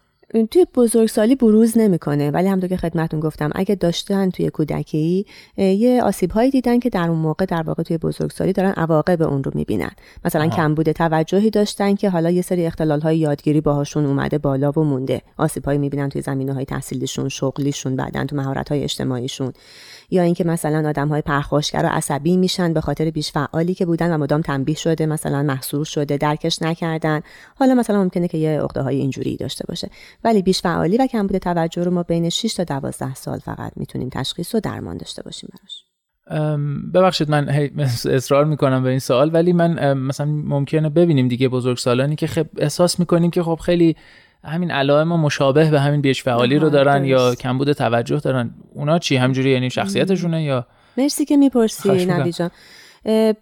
توی 0.52 0.66
بزرگسالی 0.76 1.36
بروز 1.36 1.78
نمی‌کنه. 1.78 2.32
ولی 2.32 2.48
همونطور 2.48 2.70
که 2.70 2.78
خدمتون 2.78 3.20
گفتم 3.20 3.50
اگه 3.56 3.76
داشتن 3.76 4.30
توی 4.30 4.50
کودکی 4.50 5.26
یه 5.58 6.04
آسیب 6.04 6.32
هایی 6.32 6.52
دیدن 6.52 6.80
که 6.80 6.90
در 6.90 7.10
اون 7.10 7.20
موقع 7.20 7.46
در 7.46 7.62
واقع 7.62 7.84
توی 7.84 7.98
بزرگسالی 7.98 8.54
دارن 8.54 8.72
عواقب 8.72 9.22
اون 9.22 9.44
رو 9.44 9.52
می‌بینن. 9.56 9.92
مثلا 10.26 10.48
کمبود 10.48 10.92
توجهی 10.92 11.50
داشتن 11.50 11.96
که 11.96 12.10
حالا 12.10 12.30
یه 12.30 12.42
سری 12.42 12.66
اختلال 12.66 13.02
های 13.02 13.18
یادگیری 13.18 13.62
باهاشون 13.62 14.06
اومده 14.06 14.38
بالا 14.38 14.72
و 14.72 14.80
مونده. 14.84 15.22
آسیب 15.38 15.66
هایی 15.66 15.80
می‌بینن 15.80 16.10
توی 16.10 16.22
زمینه 16.22 16.54
های 16.54 16.66
تحصیلیشون 16.66 17.30
شغلیشون 17.30 17.96
بعدن 17.96 18.26
تو 18.26 18.36
مهارت 18.36 18.70
های 18.70 18.84
اجتماعیشون. 18.84 19.54
یا 20.12 20.24
اینکه 20.24 20.44
مثلا 20.44 20.90
آدم 20.90 21.08
های 21.08 21.22
پرخاشگر 21.22 21.82
و 21.84 21.88
عصبی 21.88 22.38
میشن 22.38 22.74
به 22.74 22.82
خاطر 22.82 23.10
بیش 23.10 23.32
فعالی 23.32 23.74
که 23.74 23.86
بودن 23.86 24.14
و 24.14 24.18
مدام 24.18 24.42
تنبیه 24.42 24.76
شده 24.76 25.06
مثلا 25.06 25.44
محصور 25.44 25.86
شده 25.86 26.18
درکش 26.18 26.62
نکردن. 26.62 27.22
حالا 27.56 27.76
مثلا 27.76 28.04
ممکنه 28.04 28.28
که 28.28 28.38
یه 28.38 28.62
عقده 28.62 28.82
های 28.82 28.96
اینجوری 28.96 29.38
داشته 29.38 29.66
باشه. 29.68 29.90
ولی 30.24 30.42
بیش 30.42 30.62
فعالی 30.62 30.98
و 30.98 31.08
کمبود 31.08 31.38
توجه 31.38 31.84
رو 31.84 31.92
ما 31.92 32.04
بین 32.04 32.30
6 32.30 32.54
تا 32.54 32.64
12 32.64 33.14
سال 33.14 33.40
فقط 33.40 33.72
می‌تونیم 33.76 34.10
تشخیص 34.10 34.56
و 34.56 34.60
درمان 34.60 34.98
داشته 34.98 35.24
باشیم 35.24 35.50
براش. 35.54 35.84
ببخشید 36.94 37.30
من 37.30 37.50
اصرار 38.06 38.46
می‌کنم 38.46 38.84
به 38.84 38.90
این 38.90 39.00
سوال 39.00 39.34
ولی 39.34 39.54
من 39.54 39.94
مثلا 39.94 40.26
ممکنه 40.26 40.90
ببینیم 40.90 41.28
دیگه 41.28 41.50
بزرگسالانی 41.50 42.16
که 42.16 42.28
خب 42.28 42.46
احساس 42.58 43.00
می‌کنیم 43.00 43.32
که 43.32 43.44
خب 43.44 43.60
خیلی 43.66 43.96
همین 44.44 44.72
علائم 44.72 45.08
مشابه 45.08 45.72
به 45.72 45.80
همین 45.80 46.02
بیش 46.02 46.24
فعالی 46.24 46.60
رو 46.60 46.70
دارن 46.70 47.06
یا 47.06 47.36
کمبود 47.36 47.74
توجه 47.74 48.20
دارن 48.20 48.54
اونا 48.74 49.00
چی؟ 49.00 49.16
همجوری 49.16 49.52
یعنی 49.52 49.70
شخصیتشونه 49.70 50.44
یا؟ 50.44 50.68
مرسی 50.98 51.26
که 51.26 51.38
می‌پرسی 51.38 52.06
نبی 52.06 52.32
جان. 52.32 52.50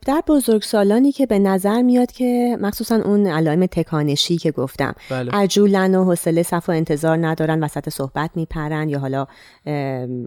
در 0.06 0.24
بزرگسالانی 0.28 1.12
که 1.12 1.26
به 1.26 1.40
نظر 1.40 1.82
میاد 1.82 2.12
که 2.12 2.58
مخصوصا 2.62 2.96
اون 2.96 3.28
علائم 3.28 3.66
تکانشی 3.66 4.38
که 4.38 4.52
گفتم 4.52 4.94
بله. 5.10 5.32
عجولن 5.32 5.96
و 5.96 6.04
حوصله 6.04 6.44
صف 6.44 6.70
و 6.70 6.72
انتظار 6.72 7.18
ندارن 7.28 7.64
وسط 7.64 7.90
صحبت 7.90 8.30
میپرن 8.36 8.90
یا 8.90 9.00
حالا 9.00 9.28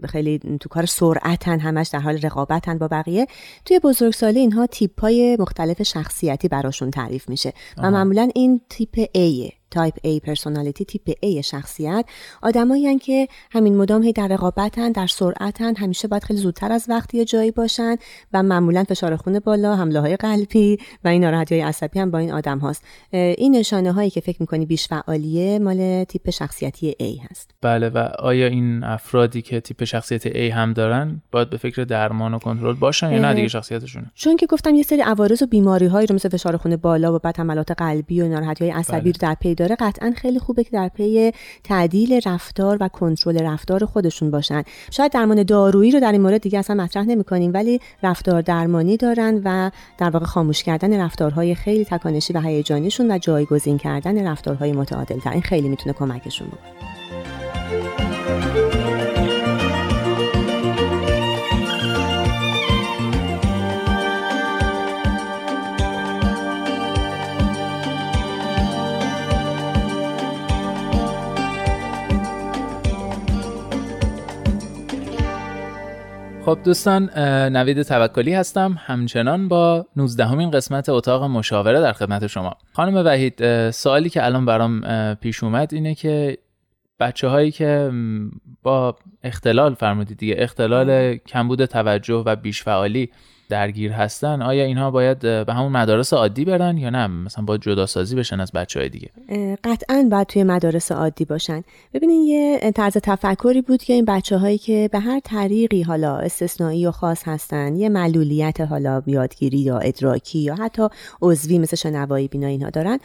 خیلی 0.09 0.39
تو 0.59 0.69
کار 0.69 0.85
سرعتن 0.85 1.59
همش 1.59 1.87
در 1.87 1.99
حال 1.99 2.17
رقابتن 2.17 2.77
با 2.77 2.87
بقیه 2.87 3.27
توی 3.65 3.79
بزرگسالی 3.79 4.39
اینها 4.39 4.67
تیپ 4.67 5.01
های 5.01 5.37
مختلف 5.39 5.83
شخصیتی 5.83 6.47
براشون 6.47 6.91
تعریف 6.91 7.29
میشه 7.29 7.53
و 7.77 7.91
معمولا 7.91 8.29
این 8.35 8.61
تیپ 8.69 9.05
A 9.17 9.53
type 9.73 9.97
A 9.97 10.19
personality 10.25 10.85
تیپ 10.85 11.11
A 11.25 11.41
شخصیت. 11.41 12.05
آدمایی 12.41 12.99
که 12.99 13.27
همین 13.51 13.77
مدام 13.77 14.03
هی 14.03 14.13
در 14.13 14.27
رقابتن 14.27 14.91
در 14.91 15.07
سرعتن 15.07 15.75
همیشه 15.75 16.07
باید 16.07 16.23
خیلی 16.23 16.39
زودتر 16.39 16.71
از 16.71 16.85
وقتی 16.89 17.25
جایی 17.25 17.51
باشن 17.51 17.95
و 18.33 18.43
معمولا 18.43 18.83
فشار 18.83 19.15
خون 19.15 19.39
بالا 19.39 19.75
حمله 19.75 19.99
های 19.99 20.15
قلبی 20.15 20.77
و 21.03 21.07
این 21.07 21.23
ناراحتی 21.23 21.55
های 21.55 21.63
عصبی 21.63 21.99
هم 21.99 22.11
با 22.11 22.17
این 22.17 22.31
آدم 22.31 22.59
هاست. 22.59 22.83
این 23.11 23.55
نشانه 23.55 23.91
هایی 23.91 24.09
که 24.09 24.21
فکر 24.21 24.37
می‌کنی 24.39 24.65
بیش 24.65 24.87
فعالیه 24.87 25.59
مال 25.59 26.03
تیپ 26.03 26.29
شخصیتی 26.29 26.95
A 27.01 27.31
هست. 27.31 27.51
بله 27.61 27.89
و 27.89 27.97
آیا 28.19 28.47
این 28.47 28.83
افرادی 28.83 29.41
که 29.41 29.59
تیپ 29.59 29.83
شخصیت 29.83 30.27
A 30.29 30.53
هم 30.53 30.73
دارن 30.73 31.21
باید 31.31 31.49
به 31.49 31.57
فکر 31.57 31.83
درمان 31.83 32.33
و 32.33 32.39
کنترل 32.39 32.73
باشن 32.73 33.11
یا 33.11 33.19
نه 33.19 33.33
دیگه 33.33 33.47
شخصیتشون 33.47 34.05
چون 34.15 34.35
که 34.35 34.45
گفتم 34.45 34.75
یه 34.75 34.83
سری 34.83 35.01
عوارض 35.01 35.41
و 35.41 35.45
بیماری 35.45 35.85
هایی 35.85 36.07
رو 36.07 36.15
مثل 36.15 36.29
فشار 36.29 36.57
خون 36.57 36.75
بالا 36.75 37.15
و 37.15 37.19
بعد 37.19 37.37
حملات 37.37 37.71
قلبی 37.71 38.21
و 38.21 38.27
ناراحتی 38.27 38.63
های 38.63 38.73
عصبی 38.73 38.99
بله. 38.99 39.11
رو 39.11 39.17
در 39.19 39.35
پی 39.39 39.55
داره 39.63 39.75
قطعا 39.79 40.13
خیلی 40.17 40.39
خوبه 40.39 40.63
که 40.63 40.69
در 40.71 40.87
پی 40.87 41.31
تعدیل 41.63 42.21
رفتار 42.25 42.77
و 42.81 42.87
کنترل 42.87 43.41
رفتار 43.41 43.85
خودشون 43.85 44.31
باشن. 44.31 44.63
شاید 44.91 45.11
درمان 45.11 45.43
دارویی 45.43 45.91
رو 45.91 45.99
در 45.99 46.11
این 46.11 46.21
مورد 46.21 46.41
دیگه 46.41 46.59
اصلا 46.59 46.83
مطرح 46.83 47.03
نمی 47.05 47.23
کنیم 47.23 47.53
ولی 47.53 47.79
رفتار 48.03 48.41
درمانی 48.41 48.97
دارن 48.97 49.41
و 49.45 49.71
در 49.97 50.09
واقع 50.09 50.25
خاموش 50.25 50.63
کردن 50.63 51.01
رفتارهای 51.01 51.55
خیلی 51.55 51.85
تکانشی 51.85 52.33
و 52.33 52.39
هیجانیشون 52.41 53.11
و 53.11 53.17
جایگزین 53.17 53.77
کردن 53.77 54.27
رفتارهای 54.27 54.71
متعادل 54.71 55.19
این 55.31 55.41
خیلی 55.41 55.69
می‌تونه 55.69 55.93
کمکشون 55.93 56.47
بکنه. 56.47 56.93
خب 76.45 76.59
دوستان 76.63 77.09
نوید 77.49 77.81
توکلی 77.81 78.33
هستم. 78.33 78.75
همچنان 78.79 79.47
با 79.47 79.85
19 79.95 80.25
همین 80.25 80.51
قسمت 80.51 80.89
اتاق 80.89 81.23
مشاوره 81.23 81.81
در 81.81 81.93
خدمت 81.93 82.27
شما. 82.27 82.57
خانم 82.73 83.05
وحید 83.05 83.69
سوالی 83.71 84.09
که 84.09 84.25
الان 84.25 84.45
برام 84.45 84.81
پیش 85.15 85.43
اومد 85.43 85.73
اینه 85.73 85.95
که 85.95 86.37
بچه 86.99 87.27
هایی 87.27 87.51
که 87.51 87.91
با 88.63 88.95
اختلال 89.23 89.73
فرمودید 89.73 90.17
دیگه 90.17 90.35
اختلال 90.37 91.15
کمبود 91.15 91.65
توجه 91.65 92.23
و 92.25 92.35
بیش 92.35 92.63
فعالی 92.63 93.09
درگیر 93.53 93.91
هستن 93.91 94.41
آیا 94.41 94.63
اینها 94.63 94.91
باید 94.91 95.19
به 95.19 95.53
همون 95.53 95.71
مدارس 95.71 96.13
عادی 96.13 96.45
برن 96.45 96.77
یا 96.77 96.89
نه؟ 96.89 97.07
مثلا 97.07 97.45
باید 97.45 97.61
جدا 97.61 97.85
سازی 97.85 98.15
بشن 98.15 98.39
از 98.39 98.51
بچه 98.51 98.79
های 98.79 98.89
دیگه 98.89 99.09
قطعا 99.63 100.07
باید 100.11 100.27
توی 100.27 100.43
مدارس 100.43 100.91
عادی 100.91 101.25
باشن. 101.25 101.63
ببینین 101.93 102.21
یه 102.21 102.71
طرز 102.75 102.97
تفکری 102.97 103.61
بود 103.61 103.83
که 103.83 103.93
این 103.93 104.05
بچه 104.05 104.37
هایی 104.37 104.57
که 104.57 104.89
به 104.91 104.99
هر 104.99 105.19
طریقی 105.19 105.81
حالا 105.81 106.17
استثنایی 106.17 106.87
و 106.87 106.91
خاص 106.91 107.23
هستن 107.25 107.75
یه 107.75 107.89
معلولیت 107.89 108.61
حالا 108.61 109.01
یادگیری 109.07 109.57
یا 109.59 109.77
ادراکی 109.77 110.39
یا 110.39 110.55
حتی 110.55 110.87
عضوی 111.21 111.59
مثل 111.59 111.75
شنوایی 111.75 112.27
بینا 112.27 112.47
اینها 112.47 112.69
دارن 112.69 112.99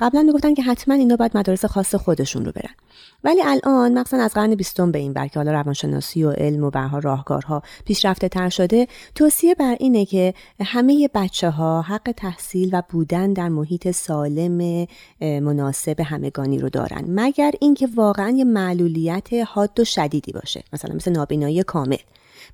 قبلا 0.00 0.22
می‌گفتن 0.22 0.54
که 0.54 0.62
حتما 0.62 0.94
اینا 0.94 1.16
باید 1.16 1.36
مدارس 1.36 1.64
خاص 1.64 1.94
خودشون 1.94 2.44
رو 2.44 2.52
برن. 2.52 2.74
ولی 3.24 3.42
الان 3.44 3.98
مثلا 3.98 4.22
از 4.22 4.34
قرن 4.34 4.54
بیستم 4.54 4.92
به 4.92 4.98
این 4.98 5.12
بر 5.12 5.28
که 5.28 5.38
حالا 5.38 5.52
روانشناسی 5.52 6.24
و 6.24 6.30
علم 6.30 6.64
و 6.64 6.70
برها 6.70 6.98
راهکارها 6.98 7.62
پیشرفته 7.84 8.28
تر 8.28 8.48
شده 8.48 8.88
توصیه 9.14 9.54
بر 9.54 9.76
اینه 9.80 10.04
که 10.04 10.34
همه 10.60 11.08
بچه 11.14 11.50
ها 11.50 11.82
حق 11.82 12.12
تحصیل 12.16 12.70
و 12.72 12.82
بودن 12.88 13.32
در 13.32 13.48
محیط 13.48 13.90
سالم 13.90 14.86
مناسب 15.20 16.00
همگانی 16.00 16.58
رو 16.58 16.68
دارن. 16.68 17.04
مگر 17.08 17.52
اینکه 17.60 17.88
واقعا 17.94 18.30
یه 18.30 18.44
معلولیت 18.44 19.28
حاد 19.46 19.80
و 19.80 19.84
شدیدی 19.84 20.32
باشه. 20.32 20.62
مثلا 20.72 20.94
مثل 20.94 21.10
نابینایی 21.10 21.62
کامل. 21.62 21.96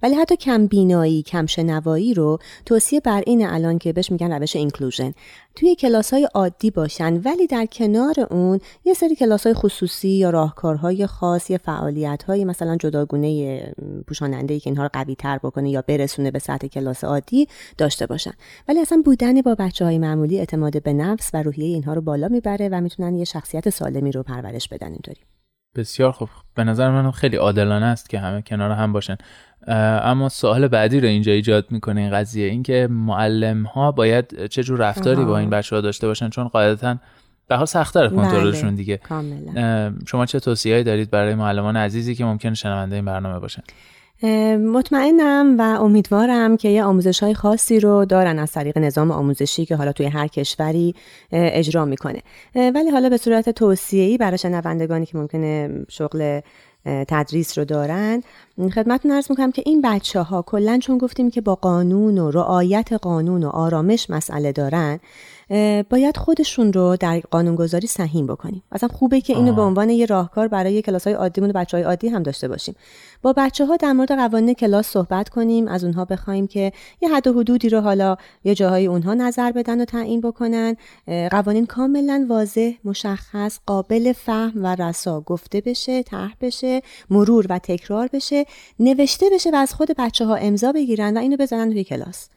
ولی 0.03 0.15
حتی 0.15 0.37
کم 0.37 0.67
بینایی 0.67 1.23
کم 1.23 1.47
شنوایی 1.47 2.15
رو 2.15 2.39
توصیه 2.67 3.01
بر 3.01 3.23
این 3.27 3.47
الان 3.47 3.79
که 3.79 3.93
بهش 3.93 4.13
میگن 4.13 4.33
روش 4.33 4.57
اینکلوژن. 4.57 5.13
توی 5.55 5.75
کلاس 5.75 6.13
های 6.13 6.29
عادی 6.35 6.71
باشن 6.71 7.21
ولی 7.25 7.47
در 7.47 7.67
کنار 7.67 8.15
اون 8.31 8.61
یه 8.85 8.95
سری 8.95 9.17
کلاس 9.17 9.47
های 9.47 9.55
خصوصی 9.55 10.09
یا 10.09 10.31
راهکارهای 10.31 11.07
خاص 11.07 11.51
یا 11.51 11.59
فعالیت 11.59 12.23
های 12.23 12.45
مثلا 12.45 12.77
جداگونه 12.77 13.61
پوشاننده 14.07 14.61
که 14.61 14.71
اینها 14.71 14.83
رو 14.83 14.91
قوی 14.93 15.15
تر 15.15 15.39
بکنه 15.39 15.71
یا 15.71 15.83
برسونه 15.83 16.31
به 16.31 16.39
سطح 16.39 16.67
کلاس 16.67 17.05
عادی 17.05 17.49
داشته 17.79 18.07
باشن. 18.07 18.33
ولی 18.69 18.81
اصلا 18.81 19.03
بودن 19.05 19.43
با 19.43 19.55
بچه 19.55 19.85
های 19.85 19.99
معمولی 19.99 20.39
اعتماد 20.39 20.83
به 20.83 20.93
نفس 20.93 21.31
و 21.35 21.43
روحیه 21.43 21.67
اینها 21.67 21.95
رو 21.95 22.01
بالا 22.01 22.29
می‌بره 22.29 22.69
و 22.69 22.81
می‌تونن 22.81 23.15
یه 23.15 23.25
شخصیت 23.25 23.71
سالمی 23.71 24.13
رو 24.13 24.23
پرورش 24.23 24.69
بدن 24.69 24.93
اینطوری. 24.93 25.21
بسیار 25.77 26.13
خوب. 26.13 26.29
به 26.55 26.65
نظر 26.65 26.91
من 26.91 27.11
خیلی 27.11 27.37
عادلانه 27.37 27.87
است 27.87 28.11
که 28.11 28.19
همه 28.19 28.43
کنار 28.43 28.71
هم 28.71 28.93
باشن. 28.93 29.17
اما 29.69 30.29
سوال 30.29 30.69
بعدی 30.69 31.01
رو 31.01 31.09
اینجا 31.09 31.33
ایجاد 31.33 31.67
می‌کنه 31.71 32.01
این 32.01 32.11
قضیه 32.11 32.47
اینکه 32.49 32.89
معلم 32.91 33.63
ها 33.63 33.93
باید 33.93 34.47
چه 34.47 34.63
جور 34.63 34.79
رفتاری 34.79 35.25
با 35.25 35.39
این 35.39 35.51
بچه 35.51 35.77
ها 35.77 35.83
داشته 35.83 36.07
باشن؟ 36.07 36.29
چون 36.29 36.49
قاعدتا 36.49 36.97
به 37.49 37.57
حال 37.57 37.67
سخت‌تر 37.67 38.09
کنترلشون 38.09 38.75
دیگه. 38.75 38.97
کاملا. 38.97 39.93
شما 40.07 40.27
چه 40.27 40.41
توصیه‌ای 40.41 40.83
دارید 40.83 41.11
برای 41.11 41.35
معلمان 41.35 41.77
عزیزی 41.77 42.15
که 42.15 42.25
ممکن 42.25 42.55
شنونده 42.55 42.97
این 42.97 43.05
برنامه 43.05 43.39
باشن؟ 43.39 43.63
مطمئنم 44.73 45.57
و 45.59 45.63
امیدوارم 45.63 46.57
که 46.57 46.69
یه 46.69 46.85
آموزش 46.85 47.23
های 47.23 47.35
خاصی 47.35 47.81
رو 47.81 48.05
دارن 48.05 48.39
از 48.39 48.53
طریق 48.53 48.79
نظام 48.79 49.11
آموزشی 49.11 49.65
که 49.65 49.77
حالا 49.77 49.93
توی 49.93 50.07
هر 50.07 50.27
کشوری 50.27 50.95
اجرا 51.33 51.85
می‌کنه. 51.85 52.23
ولی 52.55 52.91
حالا 52.91 53.09
به 53.09 53.17
صورت 53.17 53.51
توصیه‌ای 53.51 54.19
برای 54.19 54.39
شنوندگانی 54.39 55.07
که 55.07 55.19
ممکنه 55.19 55.71
شغل 55.89 56.41
تدریس 57.09 57.59
رو 57.59 57.65
دارن. 57.65 58.23
خدمتتون 58.75 59.11
ارز 59.11 59.27
می‌کنم 59.31 59.53
که 59.53 59.63
این 59.67 59.83
بچه 59.83 60.23
ها 60.23 60.43
کلا 60.43 60.79
چون 60.83 60.99
گفتیم 60.99 61.31
که 61.31 61.41
با 61.41 61.55
قانون 61.55 62.19
و 62.19 62.31
رعایت 62.31 62.93
قانون 62.93 63.45
و 63.45 63.49
آرامش 63.49 64.11
مسئله 64.11 64.53
دارن 64.53 65.01
باید 65.91 66.17
خودشون 66.17 66.73
رو 66.73 66.97
در 67.01 67.21
قانونگذاری 67.31 67.87
سهیم 67.87 68.27
بکنیم. 68.27 68.63
اصلا 68.73 68.89
خوبه 68.89 69.21
که 69.21 69.37
اینو 69.37 69.53
به 69.53 69.63
عنوان 69.63 69.91
یه 69.91 70.07
راهکار 70.07 70.49
برای 70.49 70.83
کلاس 70.83 71.07
های 71.07 71.15
عادیمون 71.15 71.51
و 71.51 71.53
بچه 71.53 71.77
های 71.77 71.85
عادی 71.85 72.09
هم 72.09 72.23
داشته 72.23 72.49
باشیم. 72.49 72.75
با 73.23 73.33
بچه 73.33 73.67
ها 73.67 73.77
در 73.77 73.93
مورد 73.93 74.13
قوانین 74.13 74.55
کلاس 74.55 74.87
صحبت 74.87 75.29
کنیم 75.29 75.69
از 75.69 75.85
اونها 75.85 76.05
بخوایم 76.05 76.47
که 76.47 76.73
یه 77.03 77.09
حد 77.09 77.27
و 77.27 77.33
حدودی 77.33 77.69
رو 77.69 77.81
حالا 77.81 78.17
یه 78.45 78.55
جاهای 78.55 78.87
اونها 78.87 79.15
نظر 79.15 79.53
بدن 79.53 79.81
و 79.81 79.85
تعیین 79.85 80.21
بکنن. 80.21 80.77
قوانین 81.31 81.67
کاملا 81.67 82.27
واضح 82.29 82.71
مشخص 82.85 83.59
قابل 83.67 84.13
فهم 84.13 84.53
و 84.65 84.75
رسا 84.75 85.21
گفته 85.21 85.61
بشه 85.61 86.03
طرح 86.03 86.35
بشه 86.41 86.83
مرور 87.11 87.47
و 87.51 87.59
تکرار 87.59 88.09
بشه 88.13 88.45
نوشته 88.81 89.27
بشه 89.33 89.51
و 89.51 89.57
از 89.57 89.75
خود 89.75 89.89
بچه 89.99 90.25
ها 90.25 90.35
امضا 90.35 90.73
بگیرن 90.73 91.17
و 91.17 91.21
اینو 91.21 91.37
بزنن 91.37 91.71
توی 91.71 91.85
کلاس. 91.85 92.29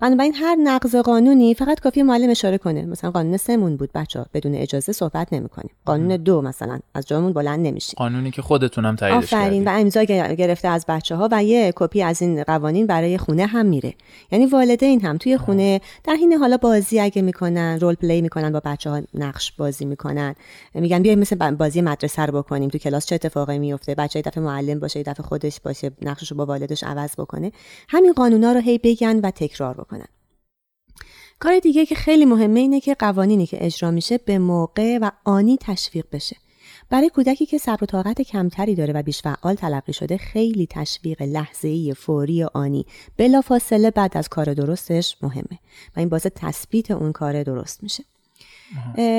بنابراین 0.00 0.34
هر 0.34 0.56
نقض 0.56 0.96
قانونی 0.96 1.54
فقط 1.54 1.80
کافی 1.80 2.02
معلم 2.02 2.30
اشاره 2.30 2.58
کنه. 2.58 2.86
مثلا 2.86 3.10
قانون 3.10 3.36
سمون 3.36 3.76
بود 3.76 3.90
بچه 3.94 4.24
بدون 4.34 4.54
اجازه 4.54 4.92
صحبت 4.92 5.32
نمی‌کنیم. 5.32 5.70
قانون 5.84 6.16
دو 6.16 6.42
مثلا 6.42 6.78
از 6.94 7.06
جامون 7.06 7.32
بلند 7.32 7.66
نمیشه 7.66 7.94
قانونی 7.96 8.30
که 8.30 8.42
خودتونم 8.42 8.96
تاییدش 8.96 9.34
آفرین. 9.34 9.64
و 9.64 9.68
امضا 9.68 10.02
گرفته 10.02 10.68
از 10.68 10.84
بچه 10.88 11.16
ها 11.16 11.28
و 11.32 11.44
یه 11.44 11.72
کپی 11.76 12.02
از 12.02 12.22
این 12.22 12.42
قوانین 12.42 12.86
برای 12.86 13.18
خونه 13.18 13.46
هم 13.46 13.66
میره. 13.66 13.94
یعنی 14.32 14.46
والدین 14.46 15.00
هم 15.00 15.16
توی 15.16 15.36
خونه 15.36 15.80
در 16.04 16.14
حین 16.14 16.32
حالا 16.32 16.56
بازی 16.56 17.00
اگه 17.00 17.22
می‌کنن 17.22 17.78
role 17.80 17.94
play 17.94 18.20
می‌کنن 18.20 18.52
با 18.52 18.60
بچه 18.64 18.90
ها 18.90 19.02
نقش 19.14 19.52
بازی 19.52 19.84
می‌کنن. 19.84 20.34
میگن 20.74 21.02
بیایم 21.02 21.18
مثل 21.18 21.50
بازی 21.50 21.80
مدرسه 21.80 22.26
رو 22.26 22.42
بکنیم. 22.42 22.70
تو 22.70 22.78
کلاس 22.78 23.06
چه 23.06 23.14
اتفاقی 23.14 23.58
میفته 23.58 23.94
بچه 23.94 24.22
دفعه 24.22 24.44
معلم 24.44 24.80
باشه 24.80 25.02
دفعه 25.02 25.26
خودش 25.26 25.60
باشه 25.60 25.90
نقشش 26.02 26.30
رو 26.30 26.36
با 26.36 26.46
والدش 26.46 26.84
عوض 26.84 27.10
بکنه. 27.18 27.52
همین 27.88 28.12
قانونا 28.12 28.52
رو 28.52 28.60
هی 28.60 28.78
بگن 28.78 29.20
و 29.20 29.30
تکرار 29.30 29.74
کار 31.40 31.58
دیگه 31.58 31.86
که 31.86 31.94
خیلی 31.94 32.24
مهمه 32.24 32.60
اینه 32.60 32.80
که 32.80 32.94
قوانینی 32.94 33.46
که 33.46 33.66
اجرا 33.66 33.90
میشه 33.90 34.18
به 34.18 34.38
موقع 34.38 34.98
و 35.02 35.10
آنی 35.24 35.58
تشویق 35.60 36.06
بشه. 36.12 36.36
برای 36.90 37.10
کودکی 37.10 37.46
که 37.46 37.58
صبر 37.58 37.84
و 37.84 37.86
طاقت 37.86 38.22
کمتری 38.22 38.74
داره 38.74 38.92
و 38.92 39.02
بیش 39.02 39.22
فعال 39.22 39.54
تلقی 39.54 39.92
شده 39.92 40.16
خیلی 40.16 40.66
تشویق 40.70 41.22
لحظه‌ای 41.22 41.94
فوری 41.94 42.42
فاصله 42.42 42.86
بلافاصله 43.16 43.90
بعد 43.90 44.16
از 44.16 44.28
کار 44.28 44.54
درستش 44.54 45.16
مهمه 45.22 45.58
و 45.96 46.00
این 46.00 46.08
باعث 46.08 46.26
تثبیت 46.34 46.90
اون 46.90 47.12
کار 47.12 47.42
درست 47.42 47.82
میشه. 47.82 48.04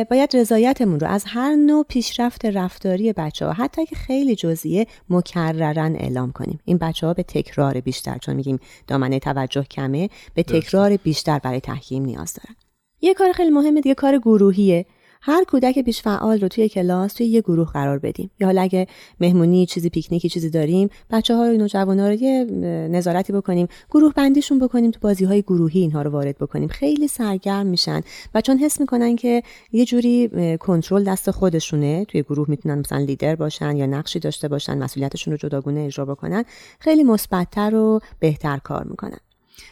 باید 0.10 0.36
رضایتمون 0.36 1.00
رو 1.00 1.08
از 1.08 1.24
هر 1.28 1.56
نوع 1.56 1.86
پیشرفت 1.90 2.46
رفتاری 2.46 3.14
بچه 3.14 3.46
ها 3.46 3.54
حتی 3.54 3.86
که 3.86 3.96
خیلی 3.96 4.36
جزئیه 4.36 4.88
مکررن 5.10 5.96
اعلام 5.96 6.32
کنیم. 6.32 6.60
این 6.66 6.78
بچه 6.78 7.08
ها 7.08 7.14
به 7.14 7.24
تکرار 7.24 7.80
بیشتر 7.80 8.18
چون 8.18 8.36
میگیم 8.36 8.60
دامنه 8.88 9.20
توجه 9.20 9.64
کمه 9.64 10.10
به 10.34 10.44
تکرار 10.44 10.98
بیشتر 10.98 11.40
برای 11.40 11.60
تحکیم 11.60 12.06
نیاز 12.06 12.34
دارن. 12.34 12.56
یه 13.02 13.14
کار 13.14 13.32
خیلی 13.32 13.50
مهمه 13.50 13.82
دیگه 13.82 13.96
کار 13.96 14.18
گروهیه. 14.18 14.86
هر 15.22 15.44
کودک 15.44 15.80
بیش 15.80 16.02
فعال 16.02 16.40
رو 16.40 16.48
توی 16.48 16.70
کلاس 16.70 17.14
توی 17.14 17.26
یه 17.26 17.42
گروه 17.42 17.72
قرار 17.72 18.00
بدیم. 18.00 18.32
یا 18.40 18.48
حالا 18.48 18.62
اگه 18.62 18.88
مهمونی 19.20 19.66
چیزی 19.66 19.90
پیکنیکی 19.90 20.30
چیزی 20.30 20.50
داریم 20.50 20.90
بچه 21.12 21.36
ها 21.36 21.48
رو 21.48 21.58
نوجوانا 21.58 22.08
رو 22.08 22.14
یه 22.14 22.44
نظارتی 22.92 23.34
بکنیم 23.34 23.68
گروه 23.90 24.14
بندیشون 24.14 24.60
بکنیم 24.60 24.92
تو 24.92 25.00
بازی 25.02 25.26
های 25.26 25.42
گروهی 25.42 25.80
اینها 25.80 26.02
رو 26.02 26.12
وارد 26.12 26.38
بکنیم. 26.38 26.68
خیلی 26.68 27.08
سرگرم 27.08 27.68
میشن 27.68 28.02
و 28.34 28.42
چون 28.42 28.58
حس 28.58 28.80
می‌کنن 28.80 29.16
که 29.16 29.44
یه 29.72 29.86
جوری 29.86 30.30
کنترل 30.58 31.04
دست 31.04 31.32
خودشونه 31.32 32.06
توی 32.06 32.24
گروه 32.24 32.50
می‌تونن 32.50 32.80
مثلا 32.80 32.98
لیدر 32.98 33.36
باشن 33.36 33.78
یا 33.78 33.86
نقشی 33.86 34.20
داشته 34.20 34.48
باشن 34.48 34.78
مسئولیتشون 34.78 35.32
رو 35.32 35.38
جداگونه 35.38 35.80
اجرا 35.80 36.06
بکنن 36.06 36.44
خیلی 36.80 37.04
مثبتتر 37.04 37.76
و 37.76 38.00
بهتر 38.20 38.58
کار 38.58 38.84
می‌کنن. 38.84 39.20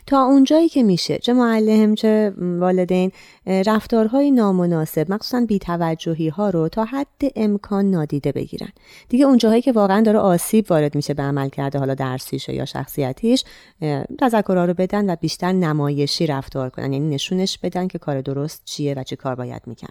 تا 0.05 0.23
اونجایی 0.23 0.69
که 0.69 0.83
میشه. 0.83 1.17
چه 1.17 1.33
معلم 1.33 1.95
چه 1.95 2.33
والدین 2.37 3.11
رفتارهای 3.45 4.31
نامناسب 4.31 5.11
مخصوصا 5.11 5.45
بیتوجهی 5.47 6.29
ها 6.29 6.49
رو 6.49 6.69
تا 6.69 6.85
حد 6.85 7.07
امکان 7.35 7.91
نادیده 7.91 8.31
بگیرن. 8.31 8.69
دیگه 9.09 9.25
اونجاهایی 9.25 9.61
که 9.61 9.71
واقعا 9.71 10.01
داره 10.01 10.19
آسیب 10.19 10.71
وارد 10.71 10.95
میشه 10.95 11.13
به 11.13 11.23
عمل 11.23 11.49
کرده 11.49 11.79
حالا 11.79 11.93
درسیش 11.93 12.49
یا 12.49 12.65
شخصیتیش 12.65 13.43
تذکرها 14.19 14.65
رو 14.65 14.73
بدن 14.73 15.09
و 15.09 15.15
بیشتر 15.15 15.51
نمایشی 15.51 16.27
رفتار 16.27 16.69
کنن. 16.69 16.93
یعنی 16.93 17.15
نشونش 17.15 17.57
بدن 17.57 17.87
که 17.87 17.99
کار 17.99 18.21
درست 18.21 18.61
چیه 18.65 18.93
و 18.93 19.03
چه 19.03 19.15
کار 19.15 19.35
باید 19.35 19.61
میکن 19.65 19.87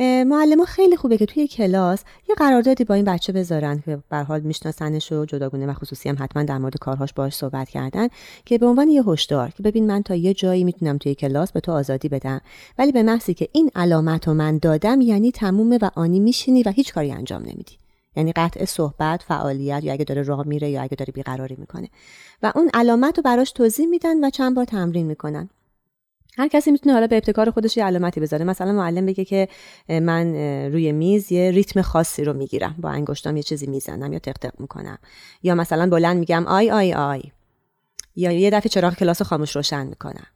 معلم 0.00 0.64
خیلی 0.64 0.96
خوبه 0.96 1.16
که 1.16 1.26
توی 1.26 1.46
کلاس 1.48 2.04
یه 2.28 2.34
قراردادی 2.34 2.84
با 2.84 2.94
این 2.94 3.04
بچه 3.04 3.32
بذارن 3.32 3.82
که 3.84 3.98
به 4.10 4.16
حال 4.16 4.40
میشناسنش 4.40 5.12
و 5.12 5.24
جداگونه 5.24 5.66
و 5.66 5.72
خصوصی 5.72 6.08
هم 6.08 6.16
حتما 6.20 6.42
در 6.42 6.58
مورد 6.58 6.78
کارهاش 6.78 7.12
باهاش 7.12 7.34
صحبت 7.34 7.68
کردن 7.68 8.08
که 8.44 8.58
به 8.58 8.66
عنوان 8.66 8.88
یه 8.88 9.02
هشدار 9.02 9.50
که 9.50 9.62
ببین 9.62 9.86
من 9.86 10.02
تا 10.02 10.14
یه 10.14 10.34
جایی 10.34 10.64
می‌تونم 10.64 10.98
توی 10.98 11.14
کلاس 11.14 11.52
به 11.52 11.60
تو 11.60 11.72
آزادی 11.72 12.08
بدم 12.08 12.40
ولی 12.78 12.92
به 12.92 13.02
محضی 13.02 13.34
که 13.34 13.48
این 13.52 13.70
علامت 13.74 14.28
رو 14.28 14.34
من 14.34 14.58
دادم 14.58 15.00
یعنی 15.00 15.32
تمومه 15.32 15.78
و 15.82 15.90
آنی 15.94 16.20
میشینی 16.20 16.62
و 16.62 16.70
هیچ 16.70 16.94
کاری 16.94 17.12
انجام 17.12 17.42
نمیدی. 17.42 17.78
یعنی 18.16 18.32
قطع 18.32 18.64
صحبت 18.64 19.22
فعالیت 19.22 19.84
یا 19.84 19.92
اگه 19.92 20.04
داره 20.04 20.22
راه 20.22 20.46
میره 20.46 20.70
یا 20.70 20.82
اگه 20.82 20.96
داره 20.96 21.12
بیقراری 21.12 21.56
می‌کنه. 21.58 21.88
و 22.42 22.52
اون 22.54 22.70
علامت 22.74 23.16
رو 23.16 23.22
براش 23.22 23.52
توضیح 23.52 23.86
میدن 23.86 24.24
و 24.24 24.30
چند 24.30 24.56
بار 24.56 24.64
تمرین 24.64 25.06
می‌کنن. 25.06 25.50
هر 26.38 26.48
کسی 26.48 26.70
می‌تونه 26.70 26.92
حالا 26.92 27.06
به 27.06 27.16
ابتکار 27.16 27.50
خودش 27.50 27.76
یه 27.76 27.84
علامتی 27.84 28.20
بذاره. 28.20 28.44
مثلا 28.44 28.72
معلم 28.72 29.06
بگه 29.06 29.24
که 29.24 29.48
من 29.88 30.34
روی 30.72 30.92
میز 30.92 31.32
یه 31.32 31.50
ریتم 31.50 31.82
خاصی 31.82 32.24
رو 32.24 32.32
می‌گیرم. 32.32 32.74
با 32.78 32.90
انگشتام 32.90 33.36
یه 33.36 33.42
چیزی 33.42 33.66
می‌زنم 33.66 34.12
یا 34.12 34.18
تق 34.18 34.60
می‌کنم. 34.60 34.98
یا 35.42 35.54
مثلا 35.54 35.90
بلند 35.90 36.16
میگم 36.16 36.46
آی 36.46 36.70
آی 36.70 36.94
آی. 36.94 37.22
یا 38.16 38.32
یه 38.32 38.50
دفعه 38.50 38.68
چراغ 38.68 38.94
کلاس 38.94 39.22
خاموش 39.22 39.56
روشن 39.56 39.86
می‌کنم. 39.86 40.26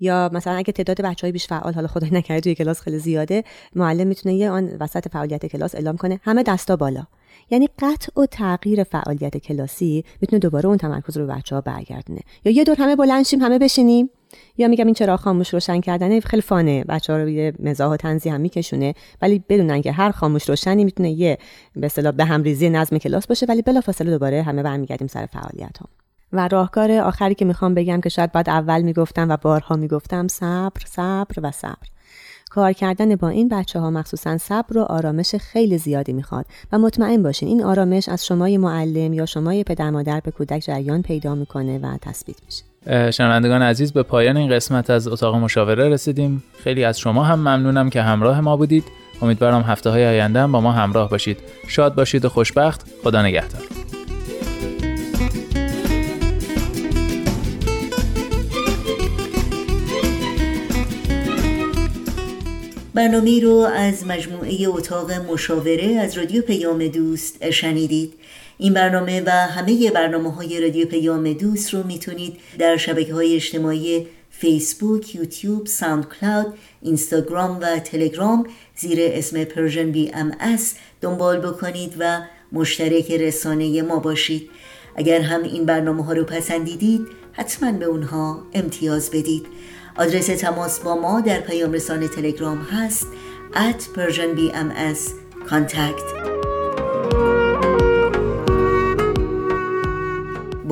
یا 0.00 0.30
مثلا 0.32 0.54
اگه 0.54 0.72
تعداد 0.72 1.00
بچه 1.00 1.32
بیش 1.32 1.46
فعال 1.46 1.74
حالا 1.74 1.86
خدای 1.86 2.10
نکرده 2.10 2.40
توی 2.40 2.54
کلاس 2.54 2.80
خیلی 2.80 2.98
زیاده 2.98 3.44
معلم 3.74 4.06
می‌تونه 4.06 4.34
یه 4.34 4.50
آن 4.50 4.76
وسط 4.80 5.08
فعالیت 5.08 5.46
کلاس 5.46 5.74
اعلام 5.74 5.96
کنه. 5.96 6.20
همه 6.22 6.42
دستا 6.42 6.76
بالا. 6.76 7.06
یعنی 7.50 7.68
قطع 7.78 8.20
و 8.20 8.26
تغییر 8.26 8.84
فعالیت 8.84 9.36
کلاسی 9.36 10.04
می‌تونه 10.20 10.40
دوباره 10.40 10.66
اون 10.68 10.78
تمرکز 10.78 11.16
رو 11.16 11.26
بچه 11.26 11.54
ها 11.54 11.60
برگردونه. 11.60 12.20
یا 12.44 12.52
یه 12.52 12.64
دور 12.64 12.76
همه 12.78 12.96
بلند 12.96 13.24
شیم 13.24 13.40
همه 13.40 13.58
بشینیم. 13.58 14.10
یا 14.58 14.68
میگم 14.68 14.86
این 14.86 14.94
چرا 14.94 15.16
خاموش 15.16 15.54
روشن 15.54 15.80
کردن 15.80 16.20
خیلی 16.20 16.42
fun 16.42 16.67
ه. 16.67 16.84
بچه 16.84 17.12
ها 17.12 17.18
رو 17.18 17.28
یه 17.28 17.52
مزاح 17.58 17.92
و 17.92 17.96
طنزی 17.96 18.30
هم 18.30 18.40
میکشونه. 18.40 18.94
ولی 19.22 19.44
بدونن 19.48 19.82
که 19.82 19.92
هر 19.92 20.10
خاموش 20.10 20.48
روشنی 20.48 20.84
می‌تونه 20.84 21.10
یه 21.10 21.38
به 21.76 21.86
اصطلاح 21.86 22.12
به 22.12 22.24
هم 22.24 22.42
ریزی 22.42 22.70
نظم 22.70 22.98
کلاس 22.98 23.26
باشه. 23.26 23.46
ولی 23.46 23.62
بلافاصله 23.62 24.10
دوباره 24.10 24.42
همه 24.42 24.62
برمیگردیم 24.62 25.06
سر 25.06 25.26
فعالیت 25.26 25.78
هم. 25.80 25.88
و 26.32 26.48
راهکار 26.48 26.92
آخری 26.92 27.34
که 27.34 27.44
می‌خوام 27.44 27.74
بگم 27.74 28.00
که 28.00 28.08
شاید 28.08 28.32
بعد 28.32 28.48
اول 28.50 28.82
می‌گفتم 28.82 29.28
و 29.28 29.36
بارها 29.36 29.76
می‌گفتم 29.76 30.28
صبر 30.28 30.80
صبر 30.86 31.34
و 31.42 31.50
صبر. 31.50 31.88
کار 32.50 32.72
کردن 32.72 33.16
با 33.16 33.28
این 33.28 33.48
بچه 33.48 33.80
ها 33.80 33.90
مخصوصا 33.90 34.38
صبر 34.38 34.78
و 34.78 34.82
آرامش 34.82 35.34
خیلی 35.34 35.78
زیادی 35.78 36.12
می‌خواد. 36.12 36.46
و 36.72 36.78
مطمئن 36.78 37.22
باشین 37.22 37.48
این 37.48 37.64
آرامش 37.64 38.08
از 38.08 38.26
شمای 38.26 38.58
معلم 38.58 39.12
یا 39.12 39.26
شمای 39.26 39.64
پدر 39.64 39.90
مادر 39.90 40.20
به 40.20 40.30
کودک 40.30 40.58
جریان 40.58 41.02
پیدا 41.02 41.34
می‌کنه 41.34 41.78
و 41.78 41.96
تثبیت 41.96 42.36
میشه. 42.46 42.71
شنوندگان 42.86 43.62
عزیز 43.62 43.92
به 43.92 44.02
پایان 44.02 44.36
این 44.36 44.50
قسمت 44.50 44.90
از 44.90 45.08
اتاق 45.08 45.34
مشاوره 45.34 45.88
رسیدیم. 45.88 46.42
خیلی 46.64 46.84
از 46.84 47.00
شما 47.00 47.24
هم 47.24 47.38
ممنونم 47.38 47.90
که 47.90 48.02
همراه 48.02 48.40
ما 48.40 48.56
بودید. 48.56 48.84
امیدوارم 49.22 49.62
هفته 49.62 49.90
های 49.90 50.06
آینده 50.06 50.46
با 50.46 50.60
ما 50.60 50.72
همراه 50.72 51.10
باشید. 51.10 51.38
شاد 51.68 51.94
باشید 51.94 52.24
و 52.24 52.28
خوشبخت. 52.28 52.86
خدا 53.02 53.22
نگهدار. 53.22 53.62
برنامه 62.94 63.40
رو 63.40 63.68
از 63.76 64.06
مجموعه 64.06 64.68
اتاق 64.68 65.12
مشاوره 65.12 65.98
از 66.00 66.18
رادیو 66.18 66.42
پیام 66.42 66.88
دوست 66.88 67.50
شنیدید. 67.50 68.12
این 68.62 68.74
برنامه 68.74 69.22
و 69.26 69.30
همه 69.30 69.90
برنامه 69.90 70.32
های 70.32 70.60
رادیو 70.60 70.86
پیام 70.86 71.32
دوست 71.32 71.74
رو 71.74 71.86
می‌تونید 71.86 72.36
در 72.58 72.76
شبکه 72.76 73.14
های 73.14 73.34
اجتماعی 73.34 74.06
فیسبوک، 74.30 75.14
یوتیوب، 75.14 75.66
ساوند 75.66 76.06
کلاود، 76.08 76.54
اینستاگرام 76.82 77.58
و 77.60 77.78
تلگرام 77.78 78.46
زیر 78.76 78.98
اسم 79.00 79.44
Persian 79.44 79.92
BMS 79.92 80.32
دنبال 81.00 81.40
بکنید 81.40 81.94
و 81.98 82.20
مشترک 82.52 83.10
رسانه 83.10 83.82
ما 83.82 83.98
باشید. 83.98 84.50
اگر 84.96 85.20
هم 85.20 85.42
این 85.42 85.66
برنامه 85.66 86.04
ها 86.04 86.12
رو 86.12 86.24
پسندیدید 86.24 87.06
حتما 87.32 87.72
به 87.72 87.84
اونها 87.84 88.42
امتیاز 88.54 89.10
بدید. 89.10 89.46
آدرس 89.96 90.26
تماس 90.26 90.80
با 90.80 90.94
ما 90.94 91.20
در 91.20 91.40
پیام 91.40 91.72
رسانه 91.72 92.08
تلگرام 92.08 92.58
هست 92.58 93.06
at 93.54 93.80
Persian 93.96 94.38
BMS 94.38 95.00
contact. 95.50 96.51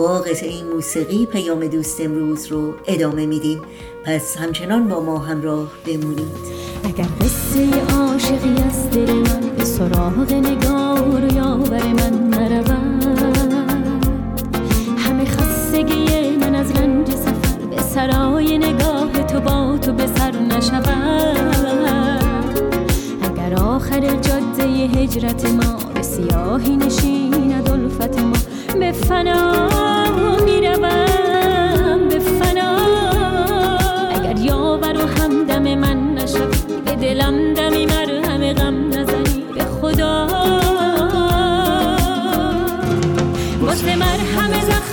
با 0.01 0.19
قطعه 0.19 0.63
موسیقی 0.63 1.27
پیام 1.27 1.67
دوست 1.67 2.01
امروز 2.01 2.47
رو 2.47 2.75
ادامه 2.87 3.27
میدیم. 3.27 3.63
پس 4.05 4.37
همچنان 4.37 4.89
با 4.89 5.01
ما 5.01 5.19
همراه 5.19 5.69
بمونید. 5.87 6.61
اگر 6.85 7.09
قصه 7.21 7.95
عاشقی 7.97 8.55
از 8.69 8.91
دل 8.91 9.13
من 9.13 9.41
به 9.59 9.65
سراغ 9.65 10.33
نگار 10.33 11.33
یاور 11.35 11.87
من 11.87 12.29
نرود 12.29 13.05
همه 14.99 15.25
خستگی 15.25 16.37
من 16.37 16.55
از 16.55 16.71
رنج 16.71 17.11
سفر 17.11 17.67
به 17.71 17.83
سرای 17.83 18.59
نگاه 18.59 19.13
تو 19.13 19.41
با 19.41 19.79
تو 19.79 19.93
به 19.93 20.07
سر 20.07 20.33
نشود. 20.33 22.25
اگر 23.23 23.55
آخر 23.55 24.01
جاده 24.01 24.63
هجرت 24.65 25.51
ما 25.51 25.79
به 25.95 26.03
سیاهی 26.03 26.77
نشیند 26.77 27.71
الفت 27.71 28.19
ما 28.19 28.33
به 28.79 28.93
فنا. 28.93 29.90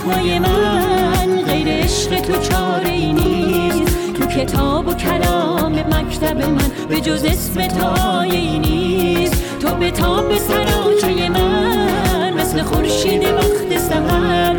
زخمای 0.08 0.40
من 0.40 1.42
غیر 1.48 1.68
عشق 1.68 2.20
تو 2.20 2.42
چاره 2.42 2.90
ای 2.90 3.14
نیست. 3.14 4.14
تو 4.14 4.26
کتاب 4.26 4.88
و 4.88 4.94
کلام 4.94 5.72
مکتب 5.72 6.38
من 6.38 6.72
به 6.90 7.02
جز 7.02 7.24
اسم 7.26 7.68
تو 7.68 8.22
نیست. 8.60 9.60
تو 9.60 9.76
به 9.76 9.92
تاب 9.92 10.38
سراچه 10.38 11.30
من 11.30 12.34
مثل 12.34 12.64
خورشید 12.64 13.24
وقت 13.24 13.78
سهر 13.78 14.56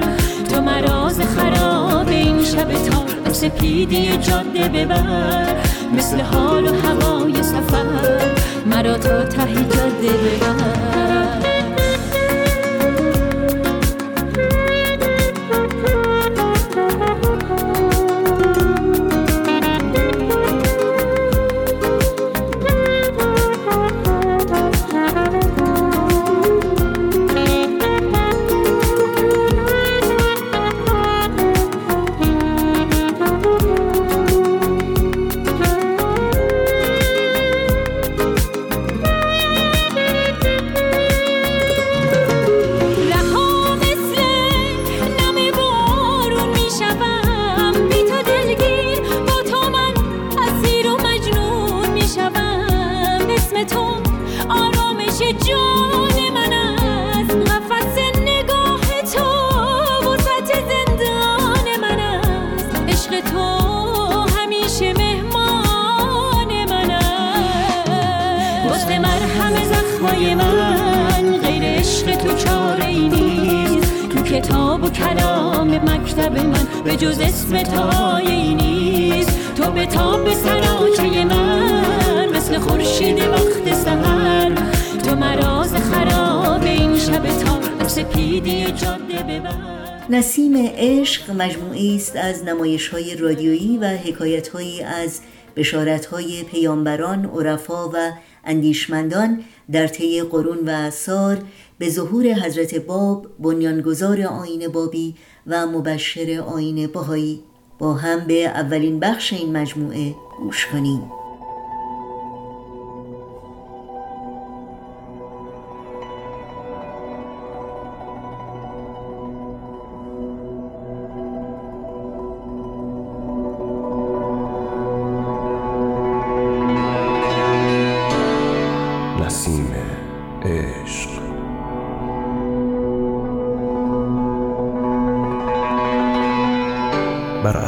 تو 0.51 0.61
مراز 0.61 1.21
خراب 1.21 2.09
این 2.09 2.45
شب 2.45 2.73
تا 2.73 3.33
سپیدی 3.33 4.17
جاده 4.17 4.69
ببر. 4.69 5.57
مثل 5.97 6.21
حال 6.21 6.65
و 6.65 6.75
هوای 6.75 7.43
سفر. 7.43 8.35
مرا 8.67 8.99
تا 8.99 9.25
ته 9.25 9.55
جاده 9.55 10.13
ببر. 10.13 11.18
است 92.09 92.17
از 92.17 92.45
نمایش 92.45 92.89
های 92.89 93.17
رادیویی 93.17 93.79
و 93.79 93.85
حکایت 93.85 94.49
هایی 94.49 94.83
از 94.83 95.21
بشارت 95.57 96.07
های 96.07 96.45
پیامبران، 96.45 97.25
عرفا 97.25 97.89
و 97.89 98.13
اندیشمندان 98.45 99.45
در 99.73 99.87
طی 99.87 100.23
قرون 100.23 100.59
و 100.69 100.71
اثار 100.71 101.39
به 101.79 101.91
ظهور 101.91 102.27
حضرت 102.27 102.75
باب 102.75 103.27
بنیانگذار 103.39 104.23
آین 104.23 104.69
بابی 104.69 105.15
و 105.47 105.67
مبشر 105.67 106.45
آین 106.55 106.87
باهایی 106.87 107.41
با 107.79 107.95
هم 107.95 108.27
به 108.27 108.45
اولین 108.45 109.01
بخش 109.01 109.33
این 109.33 109.57
مجموعه 109.57 110.15
گوش 110.39 110.67
کنیم. 110.67 111.18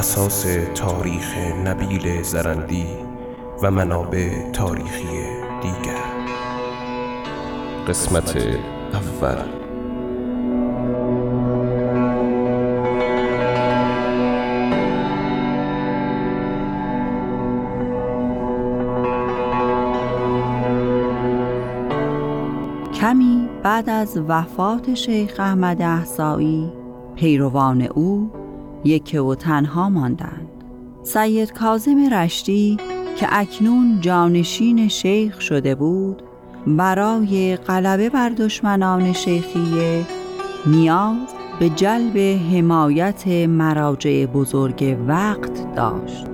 اساس 0.00 0.46
تاریخ 0.74 1.36
نبیل 1.64 2.22
زرندی 2.22 2.86
و 3.62 3.70
منابع 3.70 4.50
تاریخی 4.52 5.06
دیگر. 5.62 6.04
قسمت 7.88 8.36
اول. 8.92 9.42
کمی 22.94 23.48
بعد 23.62 23.90
از 23.90 24.18
وفات 24.28 24.94
شیخ 24.94 25.40
احمد 25.40 25.82
احسایی 25.82 26.72
پیروان 27.14 27.82
او 27.82 28.39
یکه 28.84 29.20
و 29.20 29.34
تنها 29.34 29.88
ماندند. 29.88 30.48
سید 31.02 31.52
کازم 31.52 32.14
رشتی 32.14 32.76
که 33.16 33.26
اکنون 33.30 33.98
جانشین 34.00 34.88
شیخ 34.88 35.40
شده 35.40 35.74
بود 35.74 36.22
برای 36.66 37.56
غلبه 37.56 38.08
بر 38.08 38.28
دشمنان 38.28 39.12
شیخیه 39.12 40.06
نیاز 40.66 41.34
به 41.60 41.68
جلب 41.68 42.18
حمایت 42.52 43.28
مراجع 43.28 44.26
بزرگ 44.26 44.98
وقت 45.06 45.74
داشت. 45.74 46.26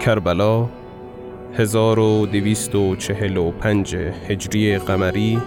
کربلا 0.00 0.68
1245 1.54 3.96
هجری 4.28 4.78
قمری 4.78 5.42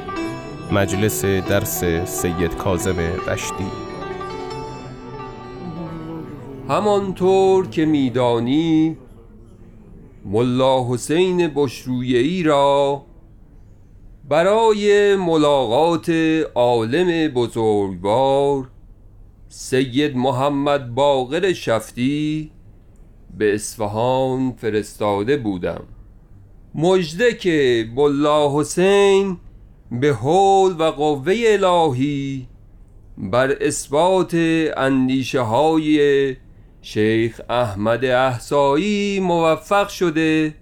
مجلس 0.71 1.25
درس 1.25 1.83
سید 2.05 2.55
کاظم 2.55 2.99
رشتی 3.27 3.65
همانطور 6.69 7.67
که 7.67 7.85
میدانی 7.85 8.97
ملا 10.25 10.93
حسین 10.93 11.51
بشرویهی 11.55 12.43
را 12.43 13.03
برای 14.29 15.15
ملاقات 15.15 16.09
عالم 16.55 17.33
بزرگوار 17.33 18.67
سید 19.49 20.17
محمد 20.17 20.95
باقر 20.95 21.53
شفتی 21.53 22.51
به 23.37 23.55
اصفهان 23.55 24.51
فرستاده 24.51 25.37
بودم. 25.37 25.83
مجده 26.75 27.33
که 27.33 27.87
ملا 27.95 28.59
حسین 28.59 29.37
به 29.91 30.13
حول 30.13 30.75
و 30.79 30.83
قوه 30.83 31.33
الهی 31.37 32.47
بر 33.17 33.51
اثبات 33.51 34.35
اندیشه 34.77 35.41
های 35.41 36.35
شیخ 36.81 37.41
احمد 37.49 38.05
احسایی 38.05 39.19
موفق 39.19 39.87
شده 39.87 40.53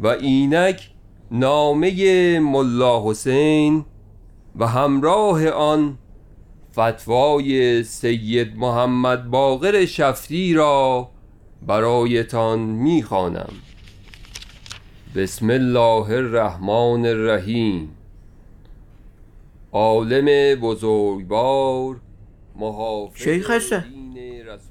و 0.00 0.06
اینک 0.06 0.90
نامه 1.30 2.38
ملا 2.38 3.10
حسین 3.10 3.84
و 4.56 4.66
همراه 4.66 5.48
آن 5.48 5.98
فتوای 6.72 7.84
سید 7.84 8.56
محمد 8.56 9.30
باقر 9.30 9.84
شفتی 9.84 10.54
را 10.54 11.08
برایتان 11.66 12.58
می‌خوانم. 12.58 13.52
بسم 15.16 15.50
الله 15.50 16.10
الرحمن 16.10 17.06
الرحیم. 17.06 17.88
عالم 19.72 20.60
بزرگوار 20.60 21.96
محافظ 22.56 23.22
شیخ 23.22 23.50
حسن 23.50 23.84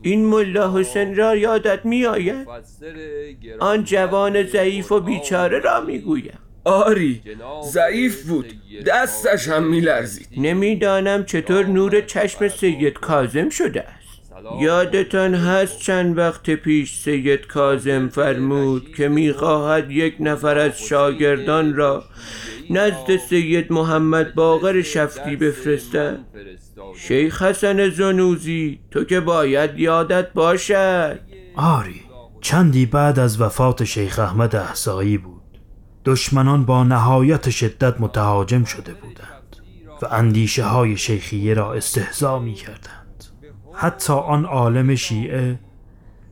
این 0.02 0.26
ملا 0.26 0.80
حسین 0.80 1.16
را 1.16 1.36
یادت 1.36 1.86
می 1.86 2.06
آید 2.06 2.47
آن 3.60 3.84
جوان 3.84 4.43
ضعیف 4.43 4.91
و 4.91 4.99
بیچاره 4.99 5.60
را 5.60 5.82
می 5.82 5.99
گویم 5.99 6.39
آری 6.64 7.22
ضعیف 7.64 8.30
بود. 8.30 8.45
دستش 8.88 9.47
هم 9.47 9.64
می 9.64 9.80
لرزید 9.80 10.28
نمی‌دانم 10.38 11.26
چطور 11.26 11.66
نور 11.66 12.02
چشم 12.02 12.47
سید 12.47 12.93
کازم 12.93 13.49
شده 13.49 13.82
است. 13.82 14.01
یادتان 14.61 15.35
هست 15.35 15.79
چند 15.79 16.17
وقت 16.17 16.49
پیش 16.49 16.95
سید 16.95 17.47
کازم 17.47 18.07
فرمود 18.07 18.93
که 18.95 19.07
می‌خواهد 19.07 19.91
یک 19.91 20.15
نفر 20.19 20.57
از 20.57 20.79
شاگردان 20.79 21.75
را 21.75 22.03
نزد 22.69 23.17
سید 23.29 23.71
محمد 23.71 24.35
باقر 24.35 24.81
شفتی 24.81 25.35
بفرستد. 25.35 26.19
شیخ 26.97 27.41
حسن 27.41 27.89
زنوزی 27.89 28.79
تو 28.91 29.03
که 29.03 29.19
باید 29.19 29.79
یادت 29.79 30.33
باشد. 30.33 31.19
آری 31.55 32.01
چندی 32.41 32.85
بعد 32.85 33.19
از 33.19 33.41
وفات 33.41 33.83
شیخ 33.83 34.19
احمد 34.19 34.55
احسایی 34.55 35.17
بود. 35.17 35.41
دشمنان 36.05 36.65
با 36.65 36.83
نهایت 36.83 37.49
شدت 37.49 37.95
متهاجم 38.01 38.63
شده 38.63 38.93
بودند 38.93 39.55
و 40.01 40.05
اندیشه 40.11 40.63
های 40.63 40.97
شیخیه 40.97 41.53
را 41.53 41.73
استهزا 41.73 42.39
می 42.39 42.53
کردند 42.53 43.01
حتی 43.82 44.13
آن 44.13 44.45
عالم 44.45 44.95
شیعه. 44.95 45.59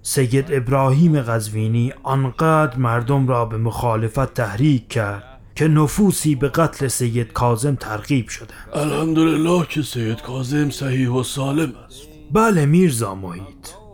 سید 0.02 0.46
ابراهیم 0.50 1.22
غزوینی 1.22 1.94
آنقدر 2.04 2.78
مردم 2.78 3.28
را 3.28 3.46
به 3.46 3.58
مخالفت 3.58 4.34
تحریک 4.34 4.88
کرد 4.88 5.24
که 5.56 5.68
نفوسی 5.68 6.36
به 6.36 6.50
قتل 6.50 6.88
سید 6.88 7.34
کازم 7.34 7.76
ترغیب 7.76 8.28
شدند. 8.28 8.70
الحمدلله 8.74 9.66
که 9.70 9.82
سید 9.82 10.22
کازم 10.22 10.70
صحیح 10.70 11.10
و 11.10 11.24
سالم 11.24 11.74
است. 11.86 12.08
بله 12.32 12.66
میرزا 12.66 13.16
محیط. 13.16 13.44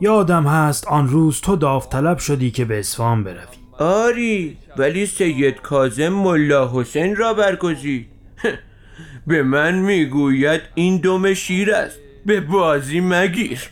یادم 0.01 0.47
هست 0.47 0.87
آن 0.87 1.07
روز 1.07 1.41
تو 1.41 1.55
داوطلب 1.55 2.17
شدی 2.17 2.51
که 2.51 2.65
به 2.65 2.79
اصفهان 2.79 3.23
بروی. 3.23 3.57
آری 3.79 4.57
ولی 4.77 5.05
سید 5.05 5.61
کازم 5.61 6.09
ملا 6.09 6.71
حسین 6.73 7.15
را 7.15 7.33
برگزید. 7.33 8.07
به 9.27 9.43
من 9.43 9.75
می‌گوید 9.75 10.61
این 10.75 10.97
دم 10.97 11.33
شیر 11.33 11.73
است. 11.73 12.04
به 12.25 12.41
بازی 12.41 12.99
مگیر. 12.99 13.69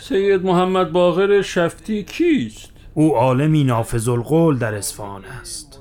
سید 0.00 0.44
محمد 0.46 0.92
باقر 0.92 1.42
شفتی 1.42 2.02
کیست؟ 2.02 2.70
او 2.94 3.16
عالمی 3.16 3.64
نافذ 3.64 4.08
القول 4.08 4.58
در 4.58 4.74
اصفهان 4.74 5.24
است. 5.24 5.80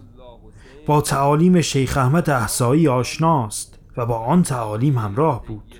با 0.85 1.01
تعالیم 1.01 1.61
شیخ 1.61 1.97
احمد 1.97 2.29
احسایی 2.29 2.87
آشناست 2.87 3.79
و 3.97 4.05
با 4.05 4.17
آن 4.17 4.43
تعالیم 4.43 4.97
همراه 4.97 5.45
بود. 5.47 5.75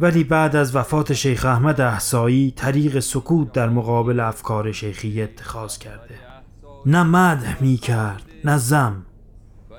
ولی 0.00 0.24
بعد 0.24 0.56
از 0.56 0.76
وفات 0.76 1.12
شیخ 1.12 1.44
احمد 1.44 1.80
احسایی 1.80 2.50
طریق 2.56 2.98
سکوت 3.00 3.52
در 3.52 3.68
مقابل 3.68 4.20
افکار 4.20 4.72
شیخی 4.72 5.22
اتخاذ 5.22 5.78
کرده. 5.78 6.14
نه 6.86 7.02
مدح 7.02 7.62
می 7.62 7.76
کرد 7.76 8.22
نه 8.44 8.58
زم 8.58 9.02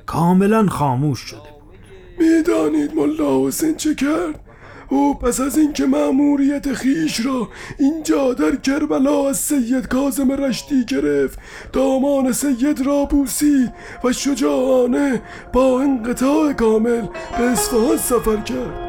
کاملا 0.06 0.68
خاموش 0.68 1.20
شده 1.20 1.39
بود. 1.39 1.78
می‌دانید 2.20 2.93
ملا 2.95 3.47
حسین 3.47 3.76
چه 3.76 3.95
کرد؟ 3.95 4.44
او 4.89 5.13
پس 5.13 5.39
از 5.39 5.57
اینکه 5.57 5.86
مأموریت 5.86 6.73
خیش 6.73 7.25
را 7.25 7.47
اینجا 7.79 8.33
در 8.33 8.55
کربلا 8.55 9.29
از 9.29 9.38
سید 9.38 9.88
کازم 9.88 10.31
رشتی 10.31 10.86
گرفت 10.86 11.39
دامان 11.73 12.31
سید 12.31 12.81
را 12.86 13.05
بوسید 13.05 13.73
و 14.03 14.11
شجاعانه 14.11 15.21
با 15.53 15.81
انقطاع 15.81 16.53
کامل 16.53 17.01
به 17.38 17.43
اصفهان 17.43 17.97
سفر 17.97 18.38
کرد. 18.38 18.86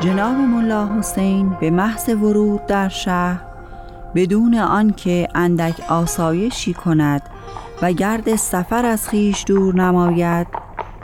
جناب 0.00 0.36
ملا 0.36 0.98
حسین 0.98 1.56
به 1.60 1.70
محض 1.70 2.08
ورود 2.08 2.66
در 2.66 2.88
شهر 2.88 3.40
بدون 4.14 4.54
آنکه 4.54 5.28
اندک 5.34 5.80
آسایشی 5.88 6.74
کند 6.74 7.22
و 7.82 7.92
گرد 7.92 8.36
سفر 8.36 8.86
از 8.86 9.08
خیش 9.08 9.44
دور 9.46 9.74
نماید 9.74 10.46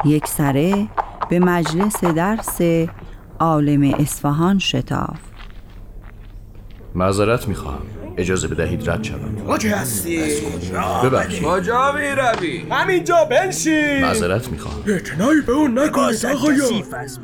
یک 0.05 0.27
سره 0.27 0.89
به 1.31 1.39
مجلس 1.39 2.05
درس 2.05 2.61
عالم 3.39 3.95
اصفهان 3.99 4.59
شتاف 4.59 5.19
معذرت 6.95 7.49
می‌خواهم. 7.49 7.83
اجازه 8.17 8.49
بدهید 8.49 8.91
رد 8.91 9.05
شوم. 9.05 9.47
کجا 9.49 9.77
هستی؟ 9.77 10.23
ببخشید. 11.05 11.43
کجا 11.43 11.93
می 11.93 12.07
روی؟ 12.07 12.67
همینجا 12.71 13.25
بنشین. 13.31 14.01
معذرت 14.01 14.49
می‌خواهم. 14.49 14.79
اعتنایی 14.87 15.41
به 15.41 15.53
اون 15.53 15.79
نکنید 15.79 16.27
آقایا 16.27 16.65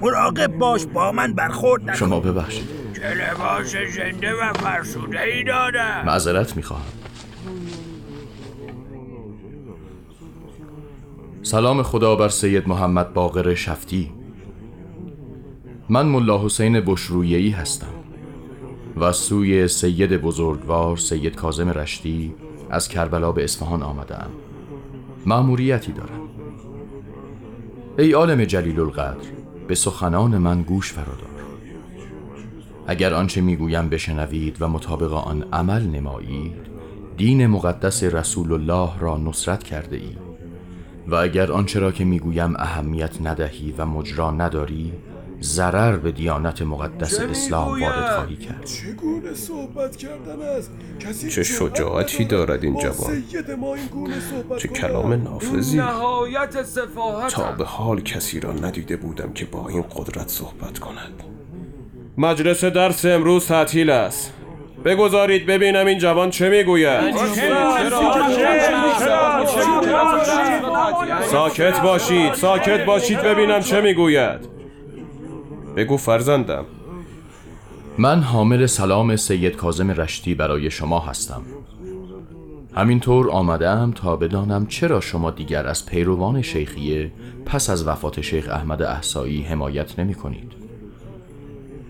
مراقب 0.01 0.53
باش 0.59 0.87
با 0.87 1.13
من 1.13 1.33
برخورد 1.33 1.83
نکن. 1.83 1.95
شما 1.95 2.21
ببخشید. 2.21 2.69
چه 2.97 3.15
لباس 3.15 3.77
زنده 3.97 4.33
و 4.33 4.53
فرسوده 4.53 5.21
ای 5.23 5.45
دادم. 5.45 6.03
معذرت 6.07 6.57
می‌خواهم. 6.57 6.83
سلام 11.45 11.82
خدا 11.82 12.16
بر 12.16 12.28
سید 12.28 12.68
محمد 12.68 13.14
باقر 13.14 13.55
شفتی. 13.55 14.12
من 15.88 16.07
ملا 16.07 16.45
حسین 16.45 16.80
بشرویهی 16.80 17.51
هستم 17.51 17.95
و 18.97 19.12
سوی 19.12 19.68
سید 19.68 20.16
بزرگوار 20.16 20.97
سید 20.97 21.34
کازم 21.34 21.68
رشتی 21.68 22.34
از 22.70 22.88
کربلا 22.88 23.32
به 23.32 23.45
اصفهان 23.45 23.82
آمدم 23.82 24.30
مأموریتی 25.26 25.93
دارم. 25.93 26.28
ای 27.99 28.12
عالم 28.12 28.45
جلیل 28.45 28.80
القدر 28.80 29.28
به 29.68 29.74
سخنان 29.74 30.38
من 30.38 30.62
گوش 30.62 30.93
فرادار. 30.93 31.28
اگر 32.86 33.14
آنچه 33.14 33.40
می‌گویم 33.40 33.88
بشنوید 33.88 34.57
و 34.61 34.68
مطابق 34.68 35.12
آن 35.12 35.45
عمل 35.53 35.82
نمایید 35.82 36.66
دین 37.16 37.47
مقدس 37.47 38.05
رسول 38.05 38.53
الله 38.53 38.99
را 38.99 39.16
نصرت 39.16 39.62
کرده 39.62 39.97
اید. 39.97 40.22
و 41.07 41.15
اگر 41.15 41.53
آنچه 41.53 41.81
را 41.81 41.93
که 41.93 42.05
می‌گویم 42.05 42.57
اهمیت 42.57 43.23
ندهی 43.23 43.75
و 43.79 43.87
مجرا 43.87 44.31
نداری 44.31 44.93
ضرر 45.43 45.97
به 45.97 46.13
دیانت 46.13 46.63
مقدس 46.63 47.21
اسلام 47.21 47.81
وارد 47.81 48.15
خواهی 48.15 48.37
کرد. 48.37 48.65
چگونه 48.65 49.35
صحبت 49.35 49.97
کردن 49.97 50.43
است؟ 50.43 50.71
کسی 51.01 51.31
چه 51.31 51.43
شجاعتی 51.43 52.25
دارد 52.25 52.65
این 52.65 52.79
جوان؟ 52.79 53.23
چه 54.59 54.69
کلام 54.69 55.13
نافذی. 55.13 55.77
نهایت 55.77 56.63
صفاحت 56.63 57.31
تا 57.33 57.53
به 57.53 57.65
حال 57.65 58.01
کسی 58.01 58.41
را 58.41 58.53
ندیده 58.53 58.97
بودم 58.97 59.33
که 59.33 59.45
با 59.45 59.69
این 59.69 59.83
قدرت 59.83 60.29
صحبت 60.29 60.79
کند. 60.79 61.23
مجلس 62.19 62.65
درس 62.65 63.05
امروز 63.05 63.47
تعطیل 63.47 63.91
است. 63.91 64.33
بگذارید 64.85 65.47
ببینم 65.47 65.87
این 65.87 65.99
جوان 65.99 66.30
چه 66.30 66.49
می‌گوید. 66.49 67.14
ساکت 71.22 71.80
باشید 71.80 72.35
ساکت 72.35 72.85
باشید 72.85 73.22
ببینم 73.22 73.61
چه 73.61 73.80
می‌گوید. 73.80 74.49
بگو 75.76 75.97
فرزندم. 75.97 76.64
من 77.99 78.20
حامل 78.20 78.66
سلام 78.66 79.16
سید 79.16 79.57
کازم 79.57 79.91
رشتی 79.91 80.35
برای 80.35 80.70
شما 80.70 80.99
هستم. 80.99 81.43
همینطور 82.76 83.30
آمدم 83.30 83.93
تا 83.95 84.16
بدانم 84.16 84.66
چرا 84.66 85.01
شما 85.01 85.30
دیگر 85.30 85.66
از 85.66 85.87
پیروان 85.87 86.43
شیخیه 86.43 87.12
پس 87.47 87.70
از 87.70 87.89
وفات 87.89 88.20
شیخ 88.20 88.49
احمد 88.53 88.83
احسایی 88.83 89.43
حمایت 89.43 89.99
نمی 89.99 90.14
کنید 90.14 90.53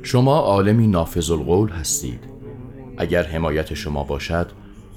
شما 0.02 0.38
عالمی 0.38 0.86
نافذ 0.86 1.30
القول 1.30 1.70
هستید. 1.70 2.31
اگر 2.96 3.22
حمایت 3.22 3.74
شما 3.74 4.04
باشد 4.04 4.50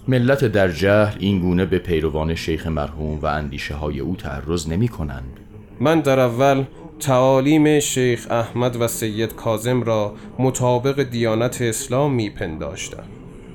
ملت 0.07 0.45
در 0.45 0.71
جهل 0.71 1.17
این 1.19 1.39
گونه 1.39 1.65
به 1.65 1.79
پیروان 1.79 2.35
شیخ 2.35 2.67
مرحوم 2.67 3.19
و 3.19 3.25
اندیشه 3.25 3.75
های 3.75 3.99
او 3.99 4.15
تعرض 4.15 4.69
نمی 4.69 4.87
کنند 4.87 5.39
من 5.79 5.99
در 5.99 6.19
اول 6.19 6.63
تعالیم 6.99 7.79
شیخ 7.79 8.27
احمد 8.29 8.81
و 8.81 8.87
سید 8.87 9.35
کازم 9.35 9.83
را 9.83 10.13
مطابق 10.39 11.03
دیانت 11.03 11.61
اسلام 11.61 12.13
میپنداشتم. 12.13 13.03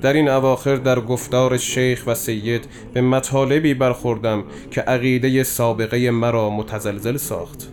در 0.01 0.13
این 0.13 0.29
اواخر 0.29 0.75
در 0.75 0.99
گفتار 0.99 1.57
شیخ 1.57 2.03
و 2.07 2.15
سید 2.15 2.67
به 2.93 3.01
مطالبی 3.01 3.73
برخوردم 3.73 4.43
که 4.71 4.81
عقیده 4.81 5.43
سابقه 5.43 6.11
مرا 6.11 6.49
متزلزل 6.49 7.17
ساخت. 7.17 7.67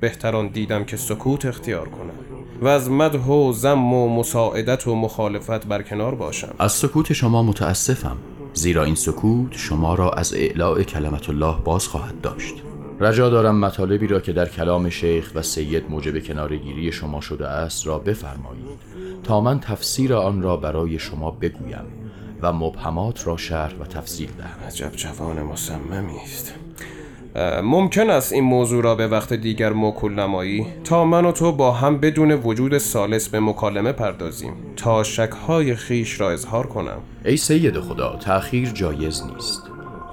بهتران 0.00 0.48
دیدم 0.48 0.84
که 0.84 0.96
سکوت 0.96 1.46
اختیار 1.46 1.88
کنم. 1.88 2.27
و 2.60 2.66
از 2.66 2.90
مدح 2.90 3.26
و 3.26 3.52
زم 3.52 3.92
و 3.92 4.08
مساعدت 4.08 4.86
و 4.86 4.94
مخالفت 4.94 5.66
برکنار 5.66 6.14
باشم. 6.14 6.54
از 6.58 6.72
سکوت 6.72 7.12
شما 7.12 7.42
متاسفم 7.42 8.16
زیرا 8.54 8.84
این 8.84 8.94
سکوت 8.94 9.52
شما 9.56 9.94
را 9.94 10.10
از 10.10 10.34
اعلاء 10.34 10.82
کلمت 10.82 11.28
الله 11.28 11.56
باز 11.64 11.88
خواهد 11.88 12.20
داشت. 12.20 12.54
رجا 13.00 13.30
دارم 13.30 13.60
مطالبی 13.60 14.06
را 14.06 14.20
که 14.20 14.32
در 14.32 14.48
کلام 14.48 14.88
شیخ 14.88 15.32
و 15.34 15.42
سید 15.42 15.90
موجب 15.90 16.22
کنارگیری 16.22 16.92
شما 16.92 17.20
شده 17.20 17.48
است 17.48 17.86
را 17.86 17.98
بفرمایید 17.98 18.78
تا 19.24 19.40
من 19.40 19.60
تفسیر 19.60 20.14
آن 20.14 20.42
را 20.42 20.56
برای 20.56 20.98
شما 20.98 21.30
بگویم 21.30 21.84
و 22.42 22.52
مبهمات 22.52 23.26
را 23.26 23.36
شرح 23.36 23.74
و 23.80 23.84
تفصیل 23.84 24.30
دهم. 24.38 24.66
عجب 24.66 24.92
جوان 24.92 25.42
مصممی 25.42 26.16
است. 26.24 26.54
ممکن 27.62 28.10
است 28.10 28.32
این 28.32 28.44
موضوع 28.44 28.82
را 28.82 28.94
به 28.94 29.06
وقت 29.06 29.32
دیگر 29.32 29.72
موکول 29.72 30.14
نمایی؟ 30.14 30.66
تا 30.84 31.04
من 31.04 31.24
و 31.24 31.32
تو 31.32 31.52
با 31.52 31.72
هم 31.72 31.98
بدون 31.98 32.32
وجود 32.32 32.78
سالس 32.78 33.28
به 33.28 33.40
مکالمه 33.40 33.92
پردازیم. 33.92 34.52
تا 34.76 35.02
شکهای 35.02 35.74
خیش 35.74 36.20
را 36.20 36.30
اظهار 36.30 36.66
کنم. 36.66 36.98
ای 37.24 37.36
سید 37.36 37.80
خدا 37.80 38.16
تأخیر 38.16 38.70
جایز 38.70 39.22
نیست. 39.34 39.62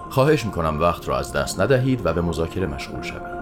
خواهش 0.09 0.45
می‌کنم 0.45 0.79
وقت 0.81 1.07
را 1.07 1.19
از 1.19 1.33
دست 1.33 1.59
ندهید 1.59 2.05
و 2.05 2.13
به 2.13 2.21
مذاکره 2.21 2.67
مشغول 2.67 3.01
شوید. 3.01 3.34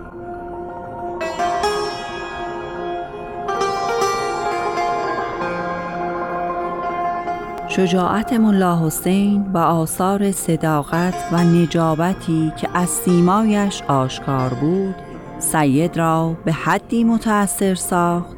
شجاعت 7.76 8.34
ملا 8.34 8.86
حسین 8.86 9.51
و 9.53 9.57
آثار 9.57 10.32
صداقت 10.32 11.13
و 11.32 11.43
نجابتی 11.43 12.53
که 12.57 12.69
از 12.74 12.89
سیمایش 12.89 13.82
آشکار 13.88 14.49
بود 14.53 14.95
سید 15.39 15.97
را 15.97 16.38
به 16.45 16.51
حدی 16.53 17.03
متأثر 17.03 17.76
ساخت 17.76 18.38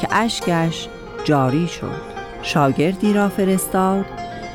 که 0.00 0.08
اشکش 0.10 0.88
جاری 1.24 1.68
شد. 1.68 2.00
شاگردی 2.42 3.12
را 3.12 3.28
فرستاد 3.28 4.04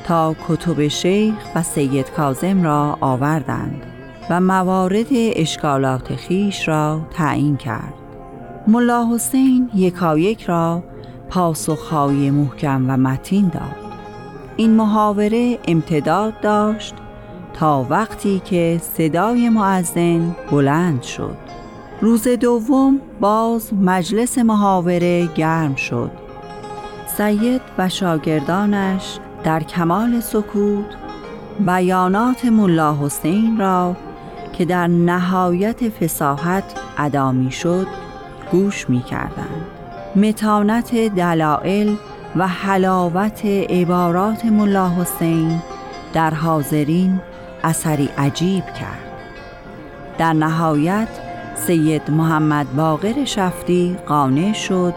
تا 0.07 0.35
کتب 0.47 0.87
شیخ 0.87 1.35
و 1.55 1.63
سید 1.63 2.11
کازم 2.11 2.63
را 2.63 2.97
آوردند 3.01 3.81
و 4.29 4.39
موارد 4.39 5.07
اشکالات 5.11 6.15
خیش 6.15 6.67
را 6.67 7.01
تعیین 7.11 7.57
کرد. 7.57 7.93
ملا 8.67 9.07
حسین 9.13 9.69
یکایک 9.75 10.43
را 10.43 10.83
پاسخهای 11.29 12.31
محکم 12.31 12.89
و 12.89 12.97
متین 12.97 13.47
داد. 13.47 13.88
این 14.59 14.71
محاوره 14.71 15.59
امتداد 15.67 16.39
داشت 16.39 16.95
تا 17.53 17.85
وقتی 17.89 18.41
که 18.45 18.79
صدای 18.81 19.49
معزن 19.49 20.35
بلند 20.51 21.03
شد. 21.03 21.37
روز 22.01 22.27
دوم 22.27 23.01
باز 23.19 23.73
مجلس 23.73 24.37
محاوره 24.37 25.25
گرم 25.25 25.75
شد. 25.75 26.11
سید 27.17 27.61
و 27.77 27.89
شاگردانش 27.89 29.17
در 29.43 29.63
کمال 29.63 30.19
سکوت 30.19 30.85
بیانات 31.59 32.45
ملا 32.45 32.97
حسین 33.01 33.57
را 33.59 33.95
که 34.53 34.65
در 34.65 34.87
نهایت 34.87 35.89
فساحت 35.89 36.63
ادا 36.97 37.35
شد 37.49 37.87
گوش 38.51 38.89
می 38.89 39.01
کردند 39.01 39.65
متانت 40.15 40.95
دلائل 40.95 41.95
و 42.35 42.47
حلاوت 42.47 43.45
عبارات 43.45 44.45
ملا 44.45 44.89
حسین 44.89 45.61
در 46.13 46.33
حاضرین 46.33 47.21
اثری 47.63 48.09
عجیب 48.17 48.65
کرد. 48.65 49.09
در 50.17 50.33
نهایت 50.33 51.07
سید 51.55 52.11
محمد 52.11 52.75
باقر 52.75 53.25
شفتی 53.25 53.97
قانع 54.07 54.53
شد 54.53 54.93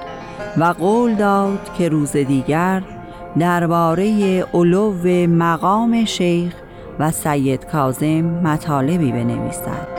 و 0.58 0.64
قول 0.64 1.14
داد 1.14 1.74
که 1.78 1.88
روز 1.88 2.12
دیگر 2.12 2.82
درباره 3.38 4.40
علو 4.54 4.92
مقام 5.26 6.04
شیخ 6.04 6.54
و 6.98 7.10
سید 7.10 7.66
کازم 7.66 8.24
مطالبی 8.24 9.12
بنویسد. 9.12 9.91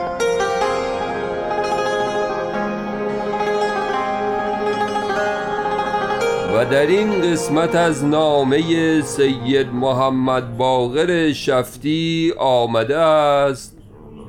و 6.54 6.64
در 6.64 6.86
این 6.86 7.20
قسمت 7.22 7.74
از 7.74 8.04
نامه 8.04 9.02
سید 9.02 9.66
محمد 9.72 10.56
باقر 10.56 11.32
شفتی 11.32 12.32
آمده 12.38 12.98
است. 12.98 13.78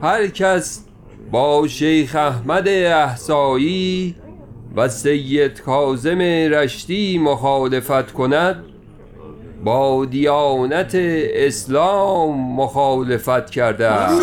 هر 0.02 0.28
کس 0.28 0.86
با 1.32 1.68
شیخ 1.68 2.16
احمد 2.16 2.68
احسایی 2.68 4.16
و 4.76 4.88
سید 4.88 5.62
کازم 5.62 6.20
رشتی 6.52 7.18
مخالفت 7.18 8.12
کند 8.12 8.66
با 9.64 10.06
دیانت 10.06 10.92
اسلام 10.96 12.56
مخالفت 12.56 13.50
کرده 13.50 13.88
است. 13.88 14.22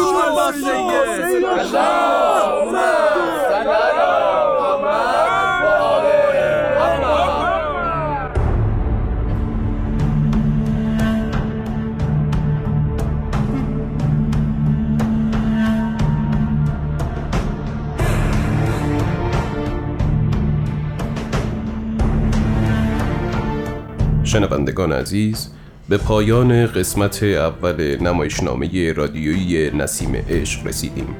شنوندگان 24.32 24.92
عزیز 24.92 25.48
به 25.88 25.96
پایان 25.96 26.66
قسمت 26.66 27.22
اول 27.22 27.96
نمایشنامه 28.00 28.92
رادیویی 28.92 29.70
نسیم 29.70 30.14
عشق 30.14 30.66
رسیدیم. 30.66 31.16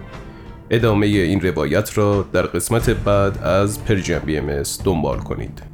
ادامه 0.70 1.06
این 1.06 1.40
روایت 1.40 1.98
را 1.98 2.28
در 2.32 2.42
قسمت 2.42 2.90
بعد 2.90 3.38
از 3.38 3.84
پرژن 3.84 4.18
بی 4.18 4.40
دنبال 4.84 5.18
کنید. 5.18 5.71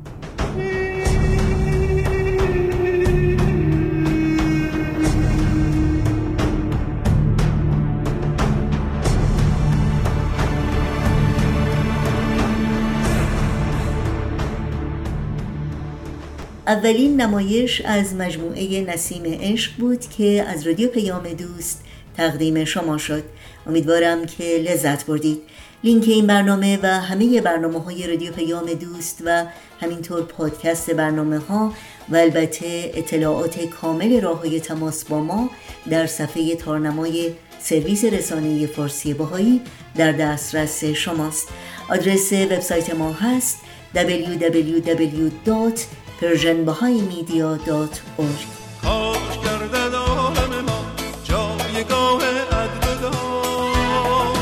اولین 16.68 17.20
نمایش 17.20 17.80
از 17.84 18.14
مجموعه 18.14 18.80
نسیم 18.80 19.22
عشق 19.24 19.72
بود 19.76 20.00
که 20.00 20.44
از 20.48 20.66
رادیو 20.66 20.88
پیام 20.88 21.22
دوست 21.22 21.84
تقدیم 22.16 22.64
شما 22.64 22.98
شد 22.98 23.24
امیدوارم 23.66 24.26
که 24.26 24.44
لذت 24.44 25.06
بردید 25.06 25.40
لینک 25.84 26.04
این 26.08 26.26
برنامه 26.26 26.78
و 26.82 26.86
همه 26.86 27.40
برنامه 27.40 27.80
های 27.80 28.06
رادیو 28.06 28.32
پیام 28.32 28.64
دوست 28.64 29.22
و 29.24 29.44
همینطور 29.80 30.22
پادکست 30.22 30.90
برنامه 30.90 31.38
ها 31.38 31.72
و 32.08 32.16
البته 32.16 32.92
اطلاعات 32.94 33.64
کامل 33.64 34.20
راه 34.20 34.38
های 34.38 34.60
تماس 34.60 35.04
با 35.04 35.20
ما 35.20 35.50
در 35.90 36.06
صفحه 36.06 36.56
تارنمای 36.56 37.30
سرویس 37.60 38.04
رسانه 38.04 38.66
فارسی 38.66 39.14
باهایی 39.14 39.60
در 39.96 40.12
دسترس 40.12 40.84
شماست 40.84 41.48
آدرس 41.90 42.32
وبسایت 42.32 42.94
ما 42.94 43.12
هست 43.12 43.58
www. 43.94 45.78
persianbahaimedia.org 46.20 48.40
کاش 48.82 49.38
کرده 49.44 49.96
عالم 49.96 50.64
ما 50.64 50.80
جایگاه 51.24 52.22
عدل 52.52 52.94
داد 53.02 54.36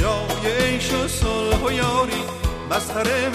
جای 0.00 0.52
عیش 0.60 0.92
و 0.92 1.08
صلح 1.08 1.64
و 1.64 1.72
یاری 1.72 2.22
مظهر 2.70 3.27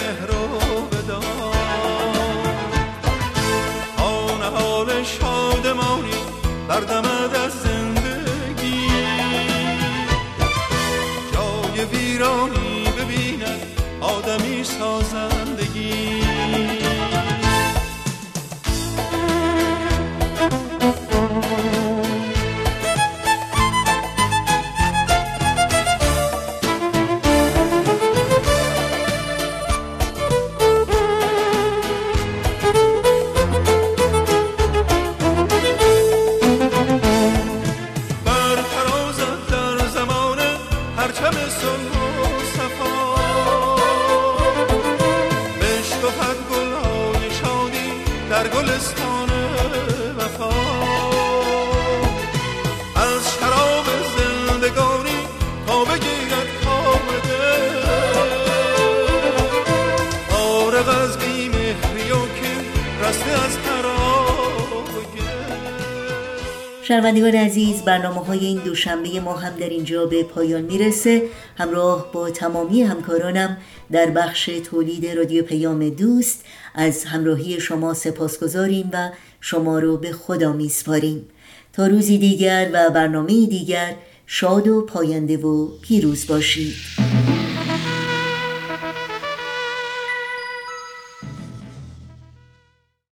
شنوندگان 67.23 67.45
عزیز 67.45 67.81
برنامه 67.81 68.25
های 68.25 68.45
این 68.45 68.57
دوشنبه 68.57 69.19
ما 69.19 69.33
هم 69.33 69.55
در 69.55 69.69
اینجا 69.69 70.05
به 70.05 70.23
پایان 70.23 70.61
می‌رسه. 70.61 71.21
همراه 71.57 72.11
با 72.11 72.29
تمامی 72.29 72.81
همکارانم 72.81 73.57
در 73.91 74.05
بخش 74.05 74.45
تولید 74.45 75.05
رادیو 75.05 75.43
پیام 75.43 75.89
دوست 75.89 76.45
از 76.75 77.03
همراهی 77.03 77.59
شما 77.59 77.93
سپاسگزاریم 77.93 78.89
و 78.93 79.09
شما 79.41 79.79
رو 79.79 79.97
به 79.97 80.11
خدا 80.11 80.53
میسپاریم. 80.53 81.25
تا 81.73 81.87
روزی 81.87 82.17
دیگر 82.17 82.69
و 82.73 82.89
برنامه 82.89 83.45
دیگر 83.45 83.95
شاد 84.27 84.67
و 84.67 84.81
پاینده 84.81 85.37
و 85.37 85.67
پیروز 85.81 86.27
باشید. 86.27 87.02